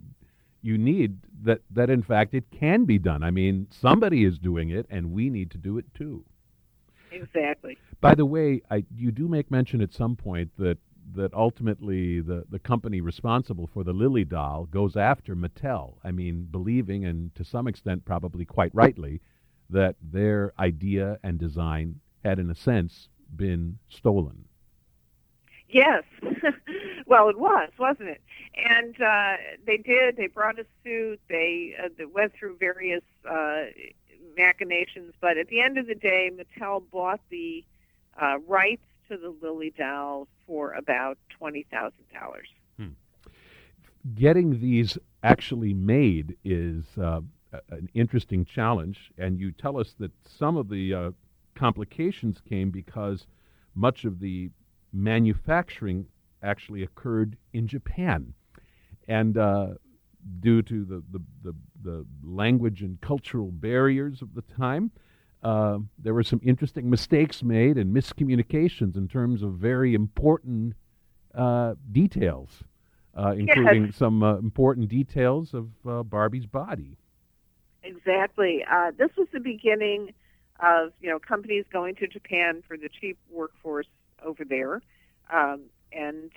you 0.63 0.79
need 0.79 1.19
that, 1.45 1.61
that, 1.71 1.91
in 1.91 2.03
fact, 2.03 2.35
it 2.35 2.45
can 2.51 2.85
be 2.85 2.99
done. 2.99 3.23
I 3.23 3.31
mean, 3.31 3.69
somebody 3.71 4.25
is 4.25 4.39
doing 4.39 4.71
it, 4.71 4.87
and 4.91 5.13
we 5.13 5.31
need 5.31 5.51
to 5.53 5.59
do 5.59 5.79
it 5.79 5.85
too. 5.95 6.25
Exactly. 7.13 7.79
By 8.01 8.15
the 8.15 8.27
way, 8.27 8.63
I, 8.71 8.85
you 8.95 9.11
do 9.11 9.29
make 9.29 9.51
mention 9.51 9.81
at 9.81 9.93
some 9.93 10.17
point 10.17 10.51
that 10.59 10.79
that 11.15 11.35
ultimately 11.35 12.21
the, 12.21 12.45
the 12.50 12.59
company 12.59 13.00
responsible 13.00 13.67
for 13.67 13.85
the 13.85 13.93
Lilli 13.93 14.29
doll 14.29 14.67
goes 14.67 14.97
after 14.97 15.35
Mattel. 15.35 15.95
I 16.05 16.11
mean, 16.11 16.49
believing, 16.50 17.05
and 17.05 17.35
to 17.35 17.45
some 17.45 17.67
extent 17.67 18.05
probably 18.05 18.45
quite 18.45 18.75
rightly, 18.75 19.21
that 19.71 19.97
their 20.03 20.53
idea 20.59 21.19
and 21.23 21.38
design 21.38 22.00
had, 22.25 22.38
in 22.38 22.50
a 22.50 22.55
sense, 22.55 23.09
been 23.35 23.79
stolen. 23.88 24.45
Yes. 25.69 26.03
well, 27.07 27.29
it 27.29 27.38
was, 27.38 27.71
wasn't 27.79 28.09
it? 28.09 28.23
And 28.57 28.95
uh, 29.00 29.37
they 29.67 29.77
did. 29.77 30.17
They 30.17 30.29
brought 30.29 30.59
a 30.59 30.65
suit. 30.83 31.21
They, 31.29 31.75
uh, 31.83 31.88
they 31.97 32.07
went 32.07 32.33
through 32.35 32.57
various 32.57 33.03
uh, 33.29 33.65
machinations. 34.37 35.12
But 35.21 35.37
at 35.37 35.49
the 35.49 35.61
end 35.61 35.77
of 35.77 35.87
the 35.87 35.95
day, 35.95 36.31
Mattel 36.33 36.83
bought 36.91 37.21
the 37.31 37.65
uh, 38.21 38.38
rights 38.47 38.83
to 39.09 39.17
the 39.17 39.33
Lilli 39.33 39.75
doll 39.77 40.29
for 40.47 40.73
about 40.73 41.19
twenty 41.29 41.67
thousand 41.71 42.05
dollars. 42.12 42.49
Hmm. 42.79 42.88
Getting 44.15 44.61
these 44.61 44.99
actually 45.23 45.75
made 45.75 46.37
is 46.45 46.85
uh, 47.00 47.21
an 47.71 47.88
interesting 47.95 48.45
challenge, 48.45 49.11
and 49.19 49.38
you 49.38 49.53
tell 49.53 49.79
us 49.79 49.95
that 49.99 50.12
some 50.25 50.57
of 50.57 50.69
the 50.69 50.95
uh, 50.95 51.11
complications 51.55 52.41
came 52.49 52.71
because 52.71 53.27
much 53.75 54.05
of 54.05 54.21
the 54.21 54.50
manufacturing 54.93 56.07
actually 56.43 56.83
occurred 56.83 57.37
in 57.53 57.67
Japan, 57.67 58.33
and 59.09 59.37
uh, 59.37 59.69
due 60.41 60.62
to 60.62 60.85
the, 60.85 61.03
the, 61.12 61.21
the, 61.43 61.55
the 61.83 62.07
language 62.23 62.83
and 62.83 63.00
cultural 63.00 63.50
barriers 63.50 64.23
of 64.23 64.35
the 64.35 64.43
time. 64.43 64.91
Uh, 65.42 65.78
there 65.99 66.14
were 66.14 66.23
some 66.23 66.40
interesting 66.45 66.90
mistakes 66.90 67.42
made 67.42 67.78
and 67.78 67.95
miscommunications 67.95 68.97
in 68.97 69.07
terms 69.07 69.42
of 69.42 69.52
very 69.52 69.95
important 69.95 70.75
uh, 71.35 71.75
details, 71.92 72.64
uh, 73.16 73.35
including 73.38 73.87
yes. 73.87 73.97
some 73.97 74.23
uh, 74.23 74.37
important 74.38 74.88
details 74.88 75.54
of 75.54 75.68
uh, 75.88 76.02
Barbie's 76.02 76.47
body. 76.47 76.97
Exactly. 77.85 78.64
Uh, 78.68 78.90
this 78.97 79.11
was 79.16 79.28
the 79.33 79.40
beginning 79.40 80.12
of 80.61 80.92
you 81.00 81.09
know 81.09 81.21
companies 81.21 81.64
going 81.73 81.95
to 81.95 82.09
Japan 82.09 82.62
for 82.66 82.76
the 82.76 82.88
cheap 82.88 83.16
workforce 83.30 83.87
over 84.25 84.45
there, 84.45 84.83
um, 85.33 85.62
and 85.92 86.33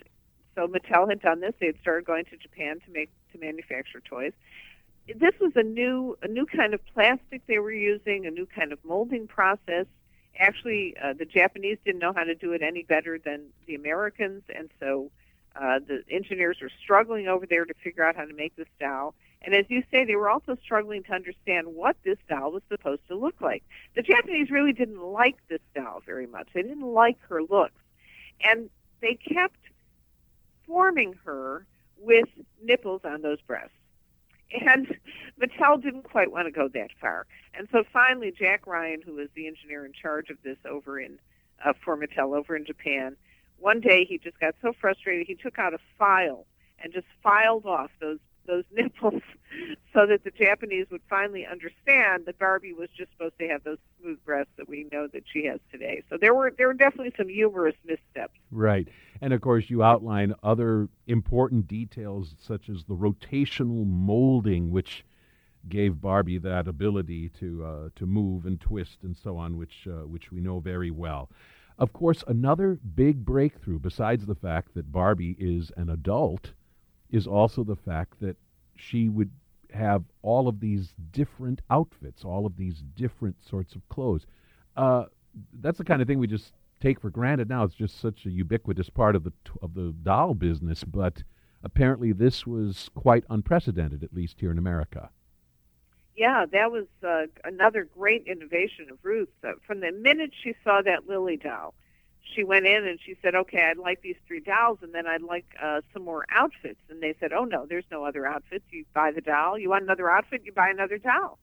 so 0.53 0.67
Mattel 0.67 1.09
had 1.09 1.21
done 1.21 1.39
this. 1.41 1.53
They 1.59 1.65
had 1.65 1.79
started 1.81 2.05
going 2.05 2.25
to 2.25 2.37
Japan 2.37 2.79
to 2.85 2.91
make 2.91 3.09
to 3.31 3.39
manufacture 3.39 3.99
toys 3.99 4.33
this 5.07 5.33
was 5.39 5.51
a 5.55 5.63
new 5.63 6.17
a 6.21 6.27
new 6.27 6.45
kind 6.45 6.73
of 6.73 6.79
plastic 6.93 7.45
they 7.47 7.59
were 7.59 7.71
using, 7.71 8.25
a 8.25 8.31
new 8.31 8.45
kind 8.45 8.71
of 8.71 8.79
molding 8.83 9.27
process. 9.27 9.85
Actually, 10.39 10.95
uh, 11.03 11.13
the 11.13 11.25
Japanese 11.25 11.77
didn't 11.85 11.99
know 11.99 12.13
how 12.13 12.23
to 12.23 12.35
do 12.35 12.53
it 12.53 12.61
any 12.61 12.83
better 12.83 13.19
than 13.19 13.47
the 13.67 13.75
Americans, 13.75 14.43
and 14.55 14.69
so 14.79 15.11
uh, 15.55 15.79
the 15.85 16.03
engineers 16.09 16.57
were 16.61 16.71
struggling 16.81 17.27
over 17.27 17.45
there 17.45 17.65
to 17.65 17.73
figure 17.83 18.05
out 18.05 18.15
how 18.15 18.25
to 18.25 18.33
make 18.33 18.55
this 18.55 18.67
doll. 18.79 19.13
And 19.41 19.55
as 19.55 19.65
you 19.69 19.83
say, 19.91 20.05
they 20.05 20.15
were 20.15 20.29
also 20.29 20.55
struggling 20.63 21.03
to 21.03 21.13
understand 21.13 21.67
what 21.67 21.97
this 22.03 22.17
doll 22.29 22.51
was 22.51 22.61
supposed 22.69 23.01
to 23.07 23.15
look 23.15 23.41
like. 23.41 23.63
The 23.95 24.03
Japanese 24.03 24.51
really 24.51 24.71
didn't 24.71 25.01
like 25.01 25.37
this 25.49 25.61
doll 25.75 26.01
very 26.05 26.27
much. 26.27 26.47
They 26.53 26.61
didn't 26.61 26.93
like 26.93 27.17
her 27.27 27.41
looks. 27.41 27.81
And 28.43 28.69
they 29.01 29.15
kept 29.15 29.57
forming 30.67 31.15
her 31.25 31.65
with 31.99 32.29
nipples 32.63 33.01
on 33.03 33.21
those 33.21 33.41
breasts. 33.41 33.73
And 34.53 34.97
Mattel 35.41 35.81
didn't 35.81 36.03
quite 36.03 36.31
want 36.31 36.47
to 36.47 36.51
go 36.51 36.67
that 36.73 36.89
far. 36.99 37.25
And 37.53 37.67
so 37.71 37.83
finally, 37.91 38.31
Jack 38.37 38.67
Ryan, 38.67 39.01
who 39.01 39.15
was 39.15 39.29
the 39.35 39.47
engineer 39.47 39.85
in 39.85 39.93
charge 39.93 40.29
of 40.29 40.37
this 40.43 40.57
over 40.69 40.99
in 40.99 41.19
uh, 41.63 41.73
for 41.83 41.97
Mattel 41.97 42.35
over 42.35 42.55
in 42.55 42.65
Japan, 42.65 43.15
one 43.59 43.79
day 43.79 44.05
he 44.05 44.17
just 44.17 44.39
got 44.39 44.55
so 44.61 44.73
frustrated 44.73 45.27
he 45.27 45.35
took 45.35 45.59
out 45.59 45.73
a 45.73 45.79
file 45.97 46.45
and 46.83 46.91
just 46.91 47.07
filed 47.23 47.65
off 47.65 47.91
those 47.99 48.19
those 48.47 48.63
nipples 48.71 49.21
so 49.93 50.05
that 50.07 50.23
the 50.23 50.31
Japanese 50.31 50.87
would 50.91 51.01
finally 51.09 51.45
understand 51.45 52.25
that 52.25 52.39
Barbie 52.39 52.73
was 52.73 52.89
just 52.97 53.11
supposed 53.11 53.37
to 53.39 53.47
have 53.47 53.63
those 53.63 53.77
smooth 53.99 54.17
breasts 54.25 54.51
that 54.57 54.67
we 54.67 54.87
know 54.91 55.07
that 55.07 55.23
she 55.31 55.45
has 55.45 55.59
today. 55.71 56.03
So 56.09 56.17
there 56.19 56.33
were 56.33 56.51
there 56.57 56.67
were 56.67 56.73
definitely 56.73 57.13
some 57.17 57.29
humorous 57.29 57.75
missteps. 57.85 58.37
Right. 58.51 58.87
And 59.21 59.33
of 59.33 59.41
course 59.41 59.69
you 59.69 59.83
outline 59.83 60.33
other 60.41 60.89
important 61.07 61.67
details 61.67 62.35
such 62.39 62.69
as 62.69 62.83
the 62.83 62.95
rotational 62.95 63.85
molding 63.85 64.71
which 64.71 65.05
gave 65.69 66.01
Barbie 66.01 66.39
that 66.39 66.67
ability 66.67 67.29
to 67.39 67.63
uh, 67.63 67.89
to 67.95 68.05
move 68.05 68.45
and 68.45 68.59
twist 68.59 68.97
and 69.03 69.15
so 69.15 69.37
on 69.37 69.57
which 69.57 69.87
uh, 69.87 70.07
which 70.07 70.31
we 70.31 70.41
know 70.41 70.59
very 70.59 70.91
well. 70.91 71.29
Of 71.77 71.93
course, 71.93 72.23
another 72.27 72.79
big 72.95 73.23
breakthrough 73.23 73.79
besides 73.79 74.25
the 74.25 74.35
fact 74.35 74.73
that 74.73 74.91
Barbie 74.91 75.35
is 75.39 75.71
an 75.77 75.89
adult 75.89 76.53
is 77.09 77.27
also 77.27 77.63
the 77.63 77.75
fact 77.75 78.19
that 78.21 78.37
she 78.75 79.09
would 79.09 79.31
have 79.71 80.03
all 80.21 80.47
of 80.47 80.59
these 80.59 80.93
different 81.11 81.61
outfits, 81.69 82.25
all 82.25 82.45
of 82.45 82.57
these 82.57 82.83
different 82.95 83.35
sorts 83.43 83.75
of 83.75 83.87
clothes. 83.89 84.25
Uh, 84.75 85.05
that's 85.61 85.77
the 85.77 85.83
kind 85.83 86.01
of 86.01 86.07
thing 86.07 86.19
we 86.19 86.27
just 86.27 86.53
take 86.81 86.99
for 86.99 87.09
granted 87.09 87.47
now. 87.47 87.63
It's 87.63 87.75
just 87.75 87.99
such 87.99 88.25
a 88.25 88.29
ubiquitous 88.29 88.89
part 88.89 89.15
of 89.15 89.23
the 89.23 89.31
of 89.61 89.73
the 89.73 89.93
doll 90.03 90.33
business, 90.33 90.83
but 90.83 91.23
apparently 91.63 92.11
this 92.11 92.45
was 92.45 92.89
quite 92.95 93.23
unprecedented, 93.29 94.03
at 94.03 94.13
least 94.13 94.39
here 94.39 94.51
in 94.51 94.57
America. 94.57 95.09
Yeah, 96.15 96.45
that 96.51 96.71
was 96.71 96.87
uh, 97.03 97.27
another 97.43 97.85
great 97.85 98.25
innovation 98.27 98.87
of 98.91 98.97
Ruth. 99.01 99.29
From 99.65 99.79
the 99.79 99.91
minute 99.91 100.31
she 100.43 100.53
saw 100.63 100.81
that 100.81 101.07
Lilli 101.07 101.41
doll, 101.41 101.73
she 102.21 102.43
went 102.43 102.65
in 102.65 102.85
and 102.85 102.99
she 102.99 103.15
said, 103.21 103.33
"Okay, 103.33 103.63
I'd 103.63 103.77
like 103.77 104.01
these 104.01 104.17
three 104.27 104.41
dolls, 104.41 104.79
and 104.81 104.93
then 104.93 105.07
I'd 105.07 105.21
like 105.21 105.45
uh, 105.61 105.81
some 105.93 106.03
more 106.03 106.25
outfits." 106.29 106.81
And 106.89 107.01
they 107.01 107.15
said, 107.19 107.31
"Oh 107.31 107.45
no, 107.45 107.65
there's 107.65 107.85
no 107.91 108.03
other 108.03 108.25
outfits. 108.25 108.65
You 108.71 108.85
buy 108.93 109.11
the 109.11 109.21
doll. 109.21 109.57
You 109.57 109.69
want 109.69 109.83
another 109.83 110.09
outfit? 110.09 110.41
You 110.43 110.51
buy 110.51 110.69
another 110.69 110.97
doll." 110.97 111.39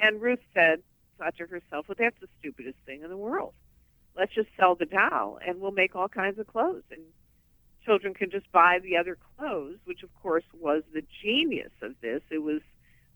And 0.00 0.22
Ruth 0.22 0.40
said, 0.54 0.82
thought 1.18 1.36
to 1.36 1.46
herself, 1.46 1.86
"Well, 1.88 1.96
that's 1.98 2.18
the 2.20 2.28
stupidest 2.40 2.78
thing 2.86 3.02
in 3.02 3.10
the 3.10 3.16
world. 3.16 3.52
Let's 4.16 4.34
just 4.34 4.48
sell 4.58 4.74
the 4.74 4.86
doll, 4.86 5.38
and 5.46 5.60
we'll 5.60 5.72
make 5.72 5.96
all 5.96 6.08
kinds 6.08 6.38
of 6.38 6.46
clothes, 6.46 6.84
and 6.90 7.00
children 7.84 8.14
can 8.14 8.30
just 8.30 8.50
buy 8.52 8.78
the 8.78 8.96
other 8.96 9.16
clothes." 9.36 9.78
Which, 9.84 10.02
of 10.02 10.14
course, 10.22 10.44
was 10.58 10.82
the 10.92 11.02
genius 11.22 11.72
of 11.80 11.94
this. 12.00 12.22
It 12.30 12.42
was 12.42 12.60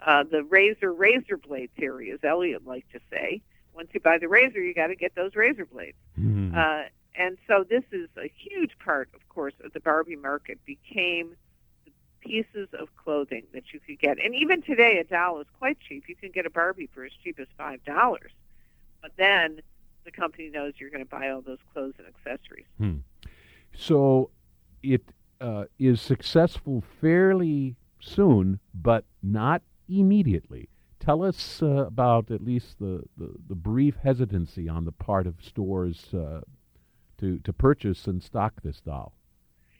uh, 0.04 0.24
the 0.24 0.42
razor 0.42 0.92
razor 0.92 1.37
blade 1.37 1.70
theory, 1.76 2.11
as 2.11 2.20
Elliot 2.22 2.66
liked 2.66 2.92
to 2.92 3.00
say 3.11 3.42
once 3.76 3.90
you 3.92 4.00
buy 4.00 4.18
the 4.18 4.28
razor, 4.28 4.61
you 4.61 4.74
got 4.74 4.88
to 4.88 4.96
get 4.96 5.14
those 5.14 5.37
razor 5.37 5.66
blades. 5.66 5.98
Mm-hmm. 6.18 6.56
Uh, 6.56 6.85
and 7.14 7.37
so 7.46 7.64
this 7.68 7.85
is 7.92 8.09
a 8.16 8.32
huge 8.37 8.72
part, 8.82 9.09
of 9.14 9.28
course, 9.28 9.54
of 9.62 9.72
the 9.72 9.80
Barbie 9.80 10.16
market 10.16 10.59
became 10.64 11.37
the 11.85 11.92
pieces 12.20 12.68
of 12.78 12.88
clothing 12.96 13.44
that 13.52 13.72
you 13.72 13.80
could 13.80 13.98
get. 13.98 14.18
And 14.18 14.35
even 14.35 14.62
today, 14.62 14.98
a 14.98 15.04
doll 15.04 15.40
is 15.40 15.46
quite 15.59 15.78
cheap. 15.87 16.04
You 16.09 16.16
can 16.16 16.30
get 16.30 16.46
a 16.46 16.50
Barbie 16.50 16.88
for 16.92 17.04
as 17.04 17.12
cheap 17.22 17.38
as 17.38 17.46
five 17.56 17.85
dollars. 17.85 18.32
But 19.02 19.12
then 19.16 19.61
the 20.07 20.12
company 20.12 20.49
knows 20.49 20.73
you're 20.79 20.90
going 20.90 21.05
to 21.05 21.11
buy 21.11 21.29
all 21.29 21.42
those 21.42 21.59
clothes 21.75 21.95
and 21.99 22.07
accessories. 22.07 22.64
Hmm. 22.79 22.99
So 23.75 24.31
it 24.83 25.03
uh, 25.40 25.64
is 25.79 26.01
successful 26.01 26.83
fairly 27.01 27.77
soon, 28.01 28.61
but 28.73 29.05
not 29.23 29.61
immediately. 29.88 30.71
Tell 30.99 31.23
us 31.23 31.62
uh, 31.62 31.87
about 31.87 32.31
at 32.31 32.42
least 32.42 32.79
the, 32.79 33.03
the, 33.19 33.35
the, 33.49 33.55
brief 33.55 33.97
hesitancy 34.03 34.69
on 34.69 34.85
the 34.85 34.92
part 34.92 35.27
of 35.27 35.35
stores 35.45 36.14
uh, 36.14 36.40
to, 37.19 37.38
to 37.40 37.53
purchase 37.53 38.07
and 38.07 38.23
stock 38.23 38.55
this 38.62 38.81
doll. 38.81 39.12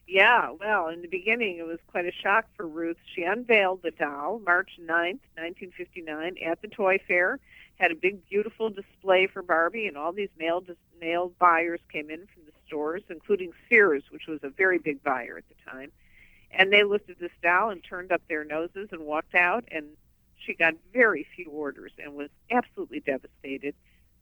Yeah, 0.07 0.53
well, 0.61 0.89
in 0.89 1.03
the 1.03 1.09
beginning, 1.09 1.59
it 1.59 1.67
was 1.67 1.81
quite 1.89 2.07
a 2.07 2.13
shock 2.13 2.47
for 2.57 2.67
Ruth. 2.67 2.97
She 3.13 3.23
unveiled 3.23 3.83
the 3.83 3.91
doll 3.91 4.41
March 4.45 4.79
9th, 4.81 5.19
1959, 5.35 6.37
at 6.45 6.63
the 6.63 6.69
toy 6.69 6.99
fair. 7.09 7.41
Had 7.75 7.91
a 7.91 7.97
big, 7.97 8.25
beautiful 8.29 8.71
display 8.71 9.27
for 9.27 9.43
Barbie, 9.43 9.87
and 9.89 9.97
all 9.97 10.13
these 10.13 10.29
male 10.39 10.63
male 11.01 11.33
buyers 11.39 11.81
came 11.93 12.09
in 12.09 12.21
from 12.27 12.45
the 12.47 12.53
stores, 12.67 13.03
including 13.11 13.53
Sears, 13.69 14.05
which 14.11 14.29
was 14.29 14.41
a 14.45 14.49
very 14.49 14.79
big 14.79 15.03
buyer 15.03 15.39
at 15.39 15.45
the 15.49 15.71
time. 15.71 15.91
And 16.53 16.73
they 16.73 16.85
looked 16.85 17.11
at 17.11 17.19
this 17.19 17.33
doll 17.43 17.71
and 17.71 17.83
turned 17.83 18.13
up 18.13 18.23
their 18.29 18.45
noses 18.45 18.89
and 18.93 19.03
walked 19.03 19.35
out. 19.35 19.65
And 19.73 19.87
she 20.39 20.55
got 20.55 20.75
very 20.93 21.27
few 21.35 21.51
orders 21.51 21.93
and 21.99 22.15
was 22.15 22.31
absolutely 22.51 23.01
devastated, 23.01 23.75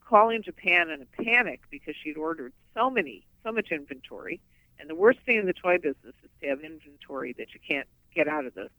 calling 0.03 0.41
Japan 0.41 0.89
in 0.89 1.03
a 1.03 1.23
panic 1.23 1.61
because 1.69 1.95
she'd 1.95 2.17
ordered 2.17 2.53
so 2.73 2.89
many, 2.89 3.25
so 3.43 3.51
much 3.51 3.71
inventory. 3.71 4.41
And 4.79 4.89
the 4.89 4.95
worst 4.95 5.19
thing 5.25 5.37
in 5.37 5.45
the 5.45 5.53
toy 5.53 5.77
business 5.77 6.13
is 6.23 6.29
to 6.41 6.47
have 6.47 6.61
inventory 6.61 7.33
that 7.37 7.53
you 7.53 7.59
can't 7.67 7.87
get 8.13 8.27
out 8.27 8.45
of 8.45 8.53
the 8.53 8.69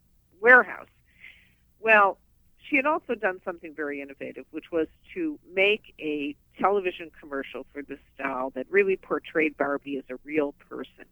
warehouse. 0.41 0.89
Well, 1.81 2.19
she 2.59 2.77
had 2.77 2.87
also 2.87 3.15
done 3.15 3.41
something 3.45 3.75
very 3.75 4.01
innovative, 4.01 4.45
which 4.51 4.73
was 4.73 4.89
to 5.15 5.39
make 5.55 5.95
a 6.01 6.35
television 6.59 7.11
commercial 7.19 7.65
for 7.73 7.83
this 7.83 8.01
doll 8.19 8.51
that 8.51 8.67
really 8.71 8.97
portrayed 8.97 9.57
Barbie 9.57 9.99
as 9.99 10.05
a 10.11 10.19
real 10.25 10.53
person. 10.69 11.05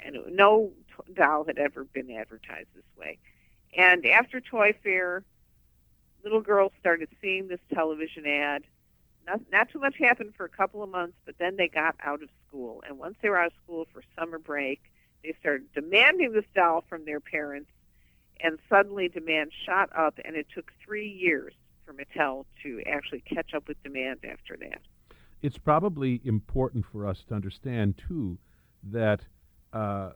And 0.00 0.16
no 0.30 0.70
doll 1.14 1.44
had 1.44 1.58
ever 1.58 1.84
been 1.84 2.10
advertised 2.10 2.68
this 2.74 2.84
way. 2.96 3.18
And 3.76 4.04
after 4.06 4.40
Toy 4.40 4.74
Fair, 4.82 5.24
little 6.22 6.40
girls 6.40 6.72
started 6.78 7.08
seeing 7.20 7.48
this 7.48 7.60
television 7.72 8.26
ad. 8.26 8.64
Not, 9.26 9.40
not 9.52 9.70
too 9.70 9.78
much 9.78 9.96
happened 9.98 10.34
for 10.36 10.44
a 10.44 10.48
couple 10.48 10.82
of 10.82 10.90
months, 10.90 11.16
but 11.24 11.36
then 11.38 11.56
they 11.56 11.68
got 11.68 11.94
out 12.02 12.22
of 12.22 12.28
school. 12.46 12.82
And 12.86 12.98
once 12.98 13.16
they 13.22 13.28
were 13.28 13.38
out 13.38 13.48
of 13.48 13.52
school 13.64 13.86
for 13.92 14.02
summer 14.18 14.38
break, 14.38 14.80
they 15.22 15.34
started 15.38 15.72
demanding 15.74 16.32
this 16.32 16.44
doll 16.54 16.84
from 16.88 17.04
their 17.04 17.20
parents 17.20 17.70
and 18.40 18.58
suddenly 18.68 19.08
demand 19.08 19.52
shot 19.64 19.88
up, 19.96 20.18
and 20.24 20.34
it 20.34 20.46
took 20.52 20.72
three 20.84 21.08
years 21.08 21.52
for 21.86 21.94
Mattel 21.94 22.44
to 22.62 22.82
actually 22.86 23.20
catch 23.20 23.54
up 23.54 23.68
with 23.68 23.80
demand 23.82 24.20
after 24.24 24.56
that. 24.56 24.80
It's 25.42 25.58
probably 25.58 26.20
important 26.24 26.84
for 26.90 27.06
us 27.06 27.24
to 27.28 27.34
understand 27.34 28.00
too 28.08 28.38
that 28.84 29.20
uh, 29.72 30.10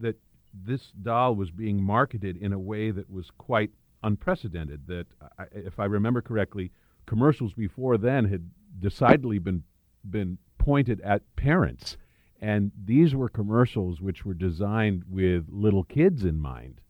that 0.00 0.16
this 0.54 0.92
doll 1.02 1.34
was 1.34 1.50
being 1.50 1.82
marketed 1.82 2.36
in 2.36 2.52
a 2.52 2.58
way 2.58 2.90
that 2.90 3.10
was 3.10 3.30
quite 3.36 3.70
unprecedented. 4.02 4.86
That, 4.86 5.06
I, 5.38 5.44
if 5.52 5.78
I 5.78 5.84
remember 5.86 6.22
correctly, 6.22 6.70
commercials 7.08 7.54
before 7.54 7.96
then 7.96 8.26
had 8.26 8.50
decidedly 8.78 9.38
been 9.38 9.64
been 10.08 10.38
pointed 10.58 11.00
at 11.00 11.22
parents, 11.36 11.96
and 12.40 12.70
these 12.84 13.14
were 13.14 13.28
commercials 13.28 14.00
which 14.00 14.24
were 14.24 14.34
designed 14.34 15.02
with 15.10 15.46
little 15.48 15.84
kids 15.84 16.22
in 16.22 16.38
mind. 16.38 16.80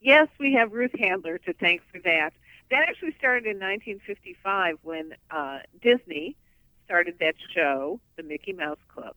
Yes, 0.00 0.28
we 0.38 0.52
have 0.54 0.72
Ruth 0.72 0.96
Handler 0.98 1.38
to 1.38 1.52
thank 1.54 1.82
for 1.90 1.98
that. 2.04 2.32
That 2.70 2.88
actually 2.88 3.14
started 3.18 3.44
in 3.44 3.58
1955 3.58 4.78
when 4.82 5.14
uh, 5.30 5.58
Disney 5.82 6.36
started 6.84 7.16
that 7.20 7.34
show, 7.54 8.00
the 8.16 8.22
Mickey 8.22 8.52
Mouse 8.52 8.78
Club. 8.88 9.14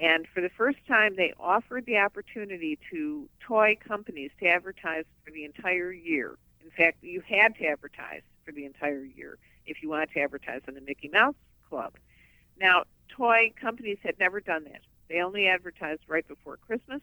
And 0.00 0.26
for 0.32 0.40
the 0.40 0.50
first 0.50 0.78
time, 0.86 1.16
they 1.16 1.34
offered 1.38 1.86
the 1.86 1.98
opportunity 1.98 2.78
to 2.90 3.28
toy 3.40 3.76
companies 3.86 4.30
to 4.40 4.46
advertise 4.46 5.04
for 5.24 5.30
the 5.30 5.44
entire 5.44 5.92
year. 5.92 6.36
In 6.64 6.70
fact, 6.70 6.98
you 7.02 7.22
had 7.26 7.56
to 7.56 7.66
advertise 7.66 8.22
for 8.44 8.52
the 8.52 8.64
entire 8.64 9.04
year 9.04 9.38
if 9.66 9.82
you 9.82 9.88
wanted 9.88 10.10
to 10.12 10.20
advertise 10.20 10.62
on 10.68 10.74
the 10.74 10.80
Mickey 10.80 11.08
Mouse 11.08 11.34
Club. 11.68 11.94
Now, 12.60 12.84
toy 13.08 13.52
companies 13.60 13.98
had 14.02 14.18
never 14.18 14.40
done 14.40 14.64
that. 14.64 14.80
They 15.08 15.20
only 15.20 15.46
advertised 15.48 16.02
right 16.08 16.26
before 16.26 16.56
Christmas, 16.56 17.00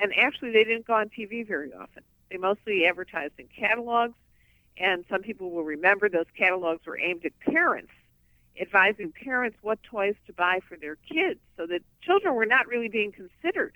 and 0.00 0.12
actually, 0.16 0.50
they 0.50 0.64
didn't 0.64 0.86
go 0.86 0.94
on 0.94 1.08
TV 1.08 1.46
very 1.46 1.72
often. 1.72 2.02
They 2.30 2.36
mostly 2.36 2.84
advertised 2.86 3.34
in 3.38 3.46
catalogs, 3.46 4.14
and 4.76 5.04
some 5.08 5.22
people 5.22 5.50
will 5.50 5.62
remember 5.62 6.08
those 6.08 6.26
catalogs 6.36 6.84
were 6.84 6.98
aimed 6.98 7.24
at 7.24 7.38
parents, 7.40 7.92
advising 8.60 9.12
parents 9.12 9.56
what 9.62 9.82
toys 9.84 10.16
to 10.26 10.32
buy 10.32 10.60
for 10.68 10.76
their 10.76 10.96
kids, 10.96 11.38
so 11.56 11.66
that 11.66 11.82
children 12.02 12.34
were 12.34 12.46
not 12.46 12.66
really 12.66 12.88
being 12.88 13.12
considered 13.12 13.74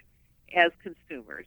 as 0.57 0.73
consumers. 0.83 1.47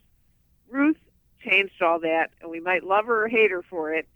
Ruth 0.70 0.96
changed 1.44 1.82
all 1.82 2.00
that, 2.00 2.30
and 2.40 2.50
we 2.50 2.60
might 2.60 2.84
love 2.84 3.06
her 3.06 3.24
or 3.24 3.28
hate 3.28 3.50
her 3.50 3.62
for 3.62 3.92
it, 3.92 4.08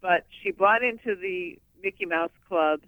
but 0.00 0.24
she 0.42 0.50
bought 0.50 0.82
into 0.82 1.14
the 1.14 1.58
Mickey 1.82 2.06
Mouse 2.06 2.30
Club, 2.48 2.80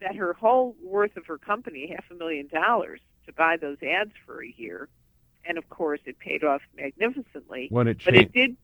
that 0.00 0.14
her 0.16 0.32
whole 0.32 0.76
worth 0.82 1.16
of 1.16 1.26
her 1.26 1.38
company, 1.38 1.92
half 1.92 2.04
a 2.10 2.14
million 2.14 2.48
dollars, 2.48 3.00
to 3.26 3.32
buy 3.32 3.56
those 3.56 3.78
ads 3.82 4.12
for 4.24 4.42
a 4.42 4.54
year. 4.56 4.88
And 5.44 5.58
of 5.58 5.68
course, 5.70 6.00
it 6.04 6.18
paid 6.18 6.44
off 6.44 6.62
magnificently. 6.76 7.68
When 7.70 7.88
it 7.88 8.02
but 8.04 8.14
it 8.14 8.32
did 8.32 8.56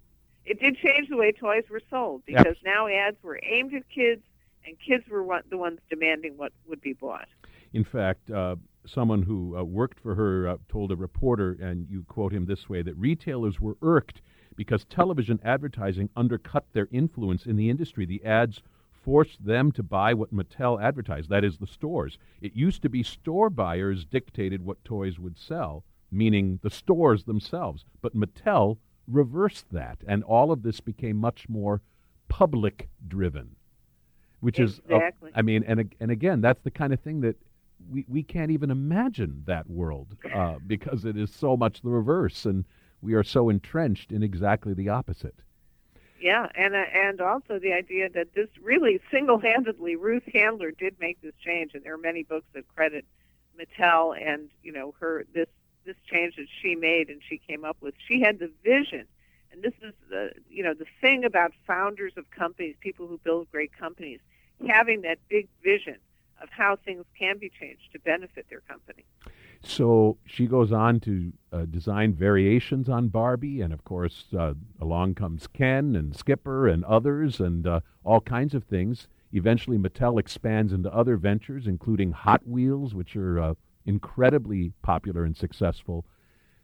it 0.44 0.60
did 0.60 0.76
change 0.76 1.08
the 1.08 1.16
way 1.16 1.32
toys 1.32 1.64
were 1.70 1.80
sold 1.88 2.22
because 2.26 2.44
yep. 2.44 2.56
now 2.64 2.86
ads 2.86 3.16
were 3.22 3.40
aimed 3.42 3.74
at 3.74 3.88
kids, 3.88 4.22
and 4.66 4.76
kids 4.78 5.04
were 5.08 5.42
the 5.50 5.56
ones 5.56 5.80
demanding 5.88 6.36
what 6.36 6.52
would 6.68 6.80
be 6.80 6.92
bought. 6.92 7.28
In 7.72 7.84
fact, 7.84 8.30
uh, 8.30 8.56
someone 8.86 9.22
who 9.22 9.56
uh, 9.56 9.64
worked 9.64 9.98
for 10.00 10.14
her 10.14 10.48
uh, 10.48 10.56
told 10.68 10.92
a 10.92 10.96
reporter, 10.96 11.56
and 11.60 11.86
you 11.90 12.04
quote 12.08 12.32
him 12.32 12.46
this 12.46 12.68
way, 12.68 12.82
that 12.82 12.96
retailers 12.96 13.60
were 13.60 13.76
irked 13.82 14.20
because 14.56 14.84
television 14.84 15.40
advertising 15.44 16.10
undercut 16.16 16.64
their 16.72 16.88
influence 16.90 17.46
in 17.46 17.56
the 17.56 17.70
industry. 17.70 18.06
The 18.06 18.24
ads 18.24 18.62
forced 19.04 19.44
them 19.44 19.70
to 19.72 19.82
buy 19.82 20.14
what 20.14 20.34
Mattel 20.34 20.82
advertised, 20.82 21.28
that 21.28 21.44
is, 21.44 21.58
the 21.58 21.66
stores. 21.66 22.18
It 22.40 22.54
used 22.54 22.82
to 22.82 22.88
be 22.88 23.02
store 23.02 23.50
buyers 23.50 24.04
dictated 24.04 24.64
what 24.64 24.84
toys 24.84 25.18
would 25.18 25.38
sell, 25.38 25.84
meaning 26.10 26.58
the 26.62 26.70
stores 26.70 27.24
themselves. 27.24 27.84
But 28.00 28.16
Mattel 28.16 28.78
reversed 29.06 29.66
that, 29.72 29.98
and 30.06 30.24
all 30.24 30.50
of 30.50 30.62
this 30.62 30.80
became 30.80 31.16
much 31.16 31.48
more 31.48 31.82
public 32.28 32.88
driven, 33.06 33.56
which 34.40 34.58
exactly. 34.58 34.96
is, 34.96 35.34
uh, 35.34 35.38
I 35.38 35.42
mean, 35.42 35.64
and 35.66 35.94
and 36.00 36.10
again, 36.10 36.40
that's 36.40 36.62
the 36.62 36.70
kind 36.70 36.92
of 36.92 37.00
thing 37.00 37.20
that 37.20 37.36
we 37.90 38.06
we 38.08 38.22
can't 38.22 38.50
even 38.50 38.70
imagine 38.70 39.42
that 39.46 39.68
world 39.68 40.16
uh, 40.34 40.56
because 40.66 41.04
it 41.04 41.16
is 41.16 41.30
so 41.30 41.56
much 41.56 41.82
the 41.82 41.90
reverse, 41.90 42.46
and 42.46 42.64
we 43.04 43.14
are 43.14 43.22
so 43.22 43.50
entrenched 43.50 44.10
in 44.10 44.22
exactly 44.22 44.72
the 44.72 44.88
opposite. 44.88 45.34
Yeah, 46.18 46.48
and 46.54 46.74
uh, 46.74 46.84
and 46.94 47.20
also 47.20 47.58
the 47.58 47.74
idea 47.74 48.08
that 48.08 48.34
this 48.34 48.48
really 48.62 48.98
single-handedly 49.10 49.96
Ruth 49.96 50.22
Handler 50.32 50.70
did 50.70 50.98
make 50.98 51.20
this 51.20 51.34
change, 51.44 51.72
and 51.74 51.84
there 51.84 51.92
are 51.92 51.98
many 51.98 52.22
books 52.22 52.46
that 52.54 52.66
credit 52.74 53.04
Mattel 53.58 54.16
and 54.20 54.48
you 54.62 54.72
know 54.72 54.94
her 55.00 55.24
this 55.34 55.48
this 55.84 55.96
change 56.10 56.36
that 56.36 56.46
she 56.62 56.74
made 56.74 57.10
and 57.10 57.20
she 57.28 57.36
came 57.36 57.64
up 57.64 57.76
with. 57.82 57.94
She 58.08 58.22
had 58.22 58.38
the 58.38 58.50
vision, 58.64 59.06
and 59.52 59.62
this 59.62 59.74
is 59.82 59.92
the 60.08 60.30
you 60.48 60.62
know 60.62 60.72
the 60.72 60.86
thing 61.02 61.24
about 61.24 61.52
founders 61.66 62.14
of 62.16 62.30
companies, 62.30 62.74
people 62.80 63.06
who 63.06 63.18
build 63.18 63.50
great 63.50 63.76
companies, 63.76 64.20
having 64.66 65.02
that 65.02 65.18
big 65.28 65.48
vision 65.62 65.96
of 66.42 66.48
how 66.50 66.76
things 66.76 67.04
can 67.18 67.36
be 67.36 67.50
changed 67.50 67.92
to 67.92 67.98
benefit 67.98 68.46
their 68.48 68.60
company. 68.60 69.04
So 69.66 70.18
she 70.26 70.46
goes 70.46 70.72
on 70.72 71.00
to 71.00 71.32
uh, 71.52 71.64
design 71.64 72.14
variations 72.14 72.88
on 72.88 73.08
Barbie, 73.08 73.60
and 73.62 73.72
of 73.72 73.82
course, 73.84 74.24
uh, 74.38 74.54
along 74.80 75.14
comes 75.14 75.46
Ken 75.46 75.96
and 75.96 76.14
Skipper 76.14 76.68
and 76.68 76.84
others, 76.84 77.40
and 77.40 77.66
uh, 77.66 77.80
all 78.04 78.20
kinds 78.20 78.54
of 78.54 78.64
things. 78.64 79.08
Eventually, 79.32 79.78
Mattel 79.78 80.20
expands 80.20 80.72
into 80.72 80.94
other 80.94 81.16
ventures, 81.16 81.66
including 81.66 82.12
Hot 82.12 82.46
Wheels, 82.46 82.94
which 82.94 83.16
are 83.16 83.40
uh, 83.40 83.54
incredibly 83.86 84.72
popular 84.82 85.24
and 85.24 85.36
successful, 85.36 86.04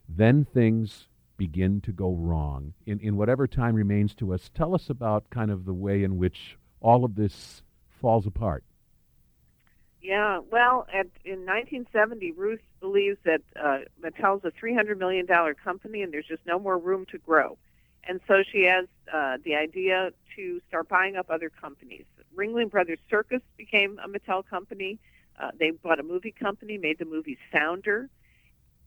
then 0.07 0.45
things 0.45 1.07
begin 1.37 1.81
to 1.81 1.91
go 1.91 2.13
wrong. 2.13 2.73
In, 2.85 2.99
in 2.99 3.17
whatever 3.17 3.47
time 3.47 3.75
remains 3.75 4.13
to 4.15 4.33
us, 4.33 4.49
tell 4.53 4.75
us 4.75 4.89
about 4.89 5.29
kind 5.29 5.49
of 5.49 5.65
the 5.65 5.73
way 5.73 6.03
in 6.03 6.17
which 6.17 6.57
all 6.81 7.03
of 7.03 7.15
this 7.15 7.63
falls 7.89 8.27
apart. 8.27 8.63
Yeah, 10.01 10.39
well, 10.51 10.87
at, 10.91 11.07
in 11.23 11.45
1970, 11.45 12.31
Ruth 12.31 12.61
believes 12.79 13.19
that 13.23 13.41
uh, 13.55 13.79
Mattel's 14.01 14.43
a 14.43 14.51
$300 14.51 14.97
million 14.97 15.27
company 15.63 16.01
and 16.01 16.11
there's 16.11 16.25
just 16.25 16.45
no 16.45 16.57
more 16.57 16.77
room 16.77 17.05
to 17.11 17.19
grow. 17.19 17.57
And 18.07 18.19
so 18.27 18.41
she 18.51 18.63
has 18.63 18.87
uh, 19.13 19.37
the 19.43 19.55
idea 19.55 20.11
to 20.35 20.61
start 20.67 20.89
buying 20.89 21.17
up 21.17 21.27
other 21.29 21.49
companies. 21.49 22.05
Ringling 22.35 22.71
Brothers 22.71 22.97
Circus 23.09 23.41
became 23.57 23.99
a 24.03 24.07
Mattel 24.07 24.43
company. 24.45 24.99
Uh, 25.39 25.51
they 25.59 25.69
bought 25.69 25.99
a 25.99 26.03
movie 26.03 26.31
company, 26.31 26.79
made 26.79 26.97
the 26.97 27.05
movie 27.05 27.37
Sounder, 27.53 28.09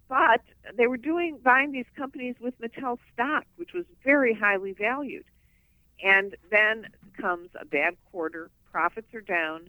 but 0.08 0.40
they 0.76 0.86
were 0.88 0.96
doing 0.96 1.38
buying 1.42 1.70
these 1.70 1.86
companies 1.96 2.34
with 2.40 2.58
Mattel 2.60 2.98
stock, 3.12 3.44
which 3.56 3.72
was 3.72 3.84
very 4.02 4.34
highly 4.34 4.72
valued. 4.72 5.24
And 6.02 6.36
then 6.50 6.88
comes 7.16 7.50
a 7.58 7.64
bad 7.64 7.96
quarter, 8.10 8.50
profits 8.72 9.14
are 9.14 9.20
down, 9.20 9.68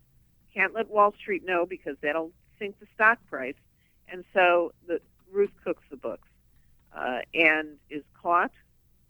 can't 0.56 0.74
let 0.74 0.90
Wall 0.90 1.14
Street 1.20 1.46
know 1.46 1.66
because 1.66 1.98
that'll 2.02 2.32
sink 2.58 2.80
the 2.80 2.88
stock 2.96 3.20
price, 3.30 3.56
and 4.08 4.24
so 4.34 4.72
the 4.88 5.02
Ruth 5.32 5.52
cooks 5.64 5.84
the 5.90 5.98
books 5.98 6.28
uh, 6.96 7.20
and 7.34 7.78
is 7.90 8.04
caught 8.22 8.52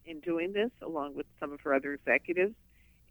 in 0.06 0.20
doing 0.20 0.54
this 0.54 0.72
along 0.82 1.16
with 1.16 1.26
some 1.40 1.52
of 1.52 1.62
her 1.62 1.74
other 1.74 1.94
executives, 1.94 2.56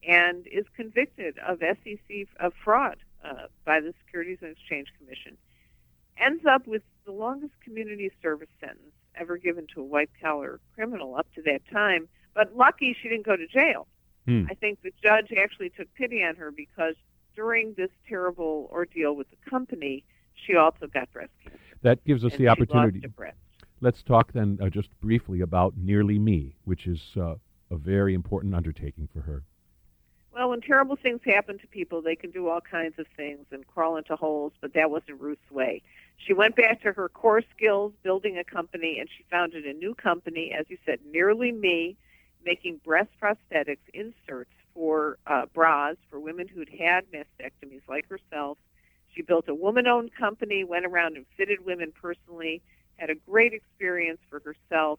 and 0.07 0.47
is 0.47 0.65
convicted 0.77 1.39
of 1.39 1.61
SEC 1.61 2.29
of 2.41 2.53
fraud 2.63 2.97
uh, 3.25 3.47
by 3.65 3.81
the 3.81 3.95
Securities 4.05 4.39
and 4.43 4.53
Exchange 4.53 4.89
Commission, 4.99 5.37
ends 6.19 6.45
up 6.47 6.67
with 6.67 6.83
the 7.05 7.13
longest 7.13 7.55
community 7.63 8.11
service 8.23 8.49
sentence 8.61 8.93
ever 9.17 9.37
given 9.37 9.67
to 9.75 9.81
a 9.81 9.85
white 9.85 10.11
collar 10.21 10.61
criminal 10.75 11.17
up 11.17 11.27
to 11.35 11.43
that 11.43 11.61
time. 11.73 12.09
But 12.35 12.57
lucky 12.57 12.97
she 13.01 13.09
didn't 13.09 13.27
go 13.27 13.37
to 13.37 13.47
jail. 13.47 13.87
Hmm. 14.27 14.47
I 14.51 14.55
think 14.55 14.83
the 14.83 14.93
judge 15.03 15.33
actually 15.37 15.71
took 15.71 15.93
pity 15.95 16.23
on 16.25 16.37
her 16.37 16.51
because 16.51 16.95
during 17.35 17.75
this 17.75 17.91
terrible 18.09 18.69
ordeal 18.73 19.15
with 19.15 19.29
the 19.31 19.51
company, 19.51 20.05
she 20.35 20.57
also 20.57 20.87
got 20.87 21.13
breast 21.13 21.33
cancer. 21.43 21.59
That 21.83 22.05
gives 22.05 22.25
us 22.25 22.35
the 22.37 22.49
opportunity. 22.49 23.01
Lost 23.01 23.07
a 23.07 23.09
breast. 23.09 23.37
Let's 23.81 24.03
talk 24.03 24.33
then 24.33 24.59
uh, 24.63 24.69
just 24.69 24.89
briefly 25.01 25.41
about 25.41 25.75
Nearly 25.77 26.19
Me, 26.19 26.55
which 26.65 26.87
is 26.87 27.01
uh, 27.17 27.35
a 27.71 27.77
very 27.77 28.15
important 28.15 28.55
undertaking 28.55 29.09
for 29.13 29.21
her. 29.21 29.43
Well, 30.35 30.51
when 30.51 30.61
terrible 30.61 30.97
things 30.97 31.21
happen 31.25 31.59
to 31.59 31.67
people, 31.69 32.03
they 32.03 32.17
can 32.17 32.31
do 32.31 32.49
all 32.49 32.61
kinds 32.61 32.99
of 32.99 33.07
things 33.17 33.47
and 33.53 33.65
crawl 33.67 33.97
into 33.97 34.17
holes, 34.17 34.53
but 34.61 34.75
that 34.75 34.91
wasn't 34.91 35.21
Ruth's 35.21 35.51
way. 35.51 35.83
She 36.17 36.33
went 36.33 36.57
back 36.57 36.83
to 36.83 36.93
her 36.93 37.09
core 37.09 37.43
skills, 37.57 37.93
building 38.03 38.37
a 38.39 38.45
company, 38.45 38.99
and 38.99 39.09
she 39.17 39.25
founded 39.31 39.65
a 39.65 39.73
new 39.73 39.95
company, 39.95 40.53
as 40.59 40.67
you 40.69 40.79
said, 40.85 40.99
Nearly 41.09 41.53
Me, 41.53 41.97
making 42.45 42.81
breast 42.85 43.11
prosthetics 43.23 43.87
inserts 43.93 44.51
for 44.75 45.19
uh, 45.27 45.47
bras 45.55 45.97
for 46.11 46.19
women 46.19 46.49
who'd 46.49 46.69
had 46.69 47.05
mastectomies 47.13 47.83
like 47.89 48.09
herself. 48.09 48.59
She 49.15 49.23
built 49.23 49.49
a 49.49 49.55
woman 49.55 49.87
owned 49.87 50.15
company, 50.15 50.65
went 50.65 50.85
around 50.85 51.17
and 51.17 51.25
fitted 51.37 51.65
women 51.65 51.93
personally, 51.93 52.63
had 52.97 53.11
a 53.11 53.15
great 53.15 53.53
experience 53.53 54.21
for 54.29 54.41
herself, 54.41 54.99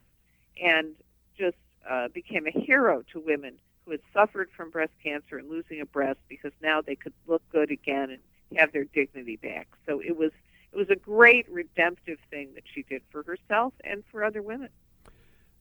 and 0.61 0.95
just 1.37 1.57
uh, 1.89 2.07
became 2.09 2.47
a 2.47 2.51
hero 2.51 3.03
to 3.11 3.19
women 3.19 3.55
who 3.83 3.91
had 3.91 4.01
suffered 4.13 4.49
from 4.55 4.69
breast 4.69 4.93
cancer 5.03 5.37
and 5.37 5.49
losing 5.49 5.81
a 5.81 5.85
breast 5.85 6.19
because 6.27 6.51
now 6.61 6.81
they 6.81 6.95
could 6.95 7.13
look 7.27 7.41
good 7.51 7.71
again 7.71 8.09
and 8.09 8.19
have 8.57 8.71
their 8.71 8.85
dignity 8.85 9.35
back. 9.35 9.67
So 9.85 9.99
it 9.99 10.17
was 10.17 10.31
it 10.71 10.77
was 10.77 10.89
a 10.89 10.95
great 10.95 11.47
redemptive 11.49 12.17
thing 12.29 12.49
that 12.55 12.63
she 12.65 12.83
did 12.83 13.01
for 13.09 13.23
herself 13.23 13.73
and 13.83 14.03
for 14.11 14.25
other 14.25 14.41
women. 14.41 14.69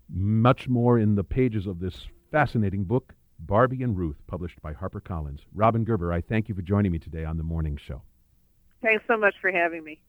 Much 0.09 0.69
more 0.69 0.99
in 0.99 1.15
the 1.15 1.23
pages 1.23 1.67
of 1.67 1.79
this 1.79 2.09
fascinating 2.33 2.83
book, 2.83 3.15
Barbie 3.47 3.83
and 3.83 3.97
Ruth, 3.97 4.17
published 4.27 4.61
by 4.63 4.73
HarperCollins. 4.73 5.41
Robin 5.55 5.85
Gerber, 5.85 6.13
I 6.13 6.21
thank 6.21 6.49
you 6.49 6.55
for 6.55 6.63
joining 6.63 6.93
me 6.93 6.99
today 6.99 7.25
on 7.25 7.37
the 7.37 7.43
morning 7.43 7.77
show. 7.77 8.03
Thanks 8.83 9.05
so 9.07 9.17
much 9.17 9.35
for 9.41 9.51
having 9.51 9.85
me. 9.85 10.01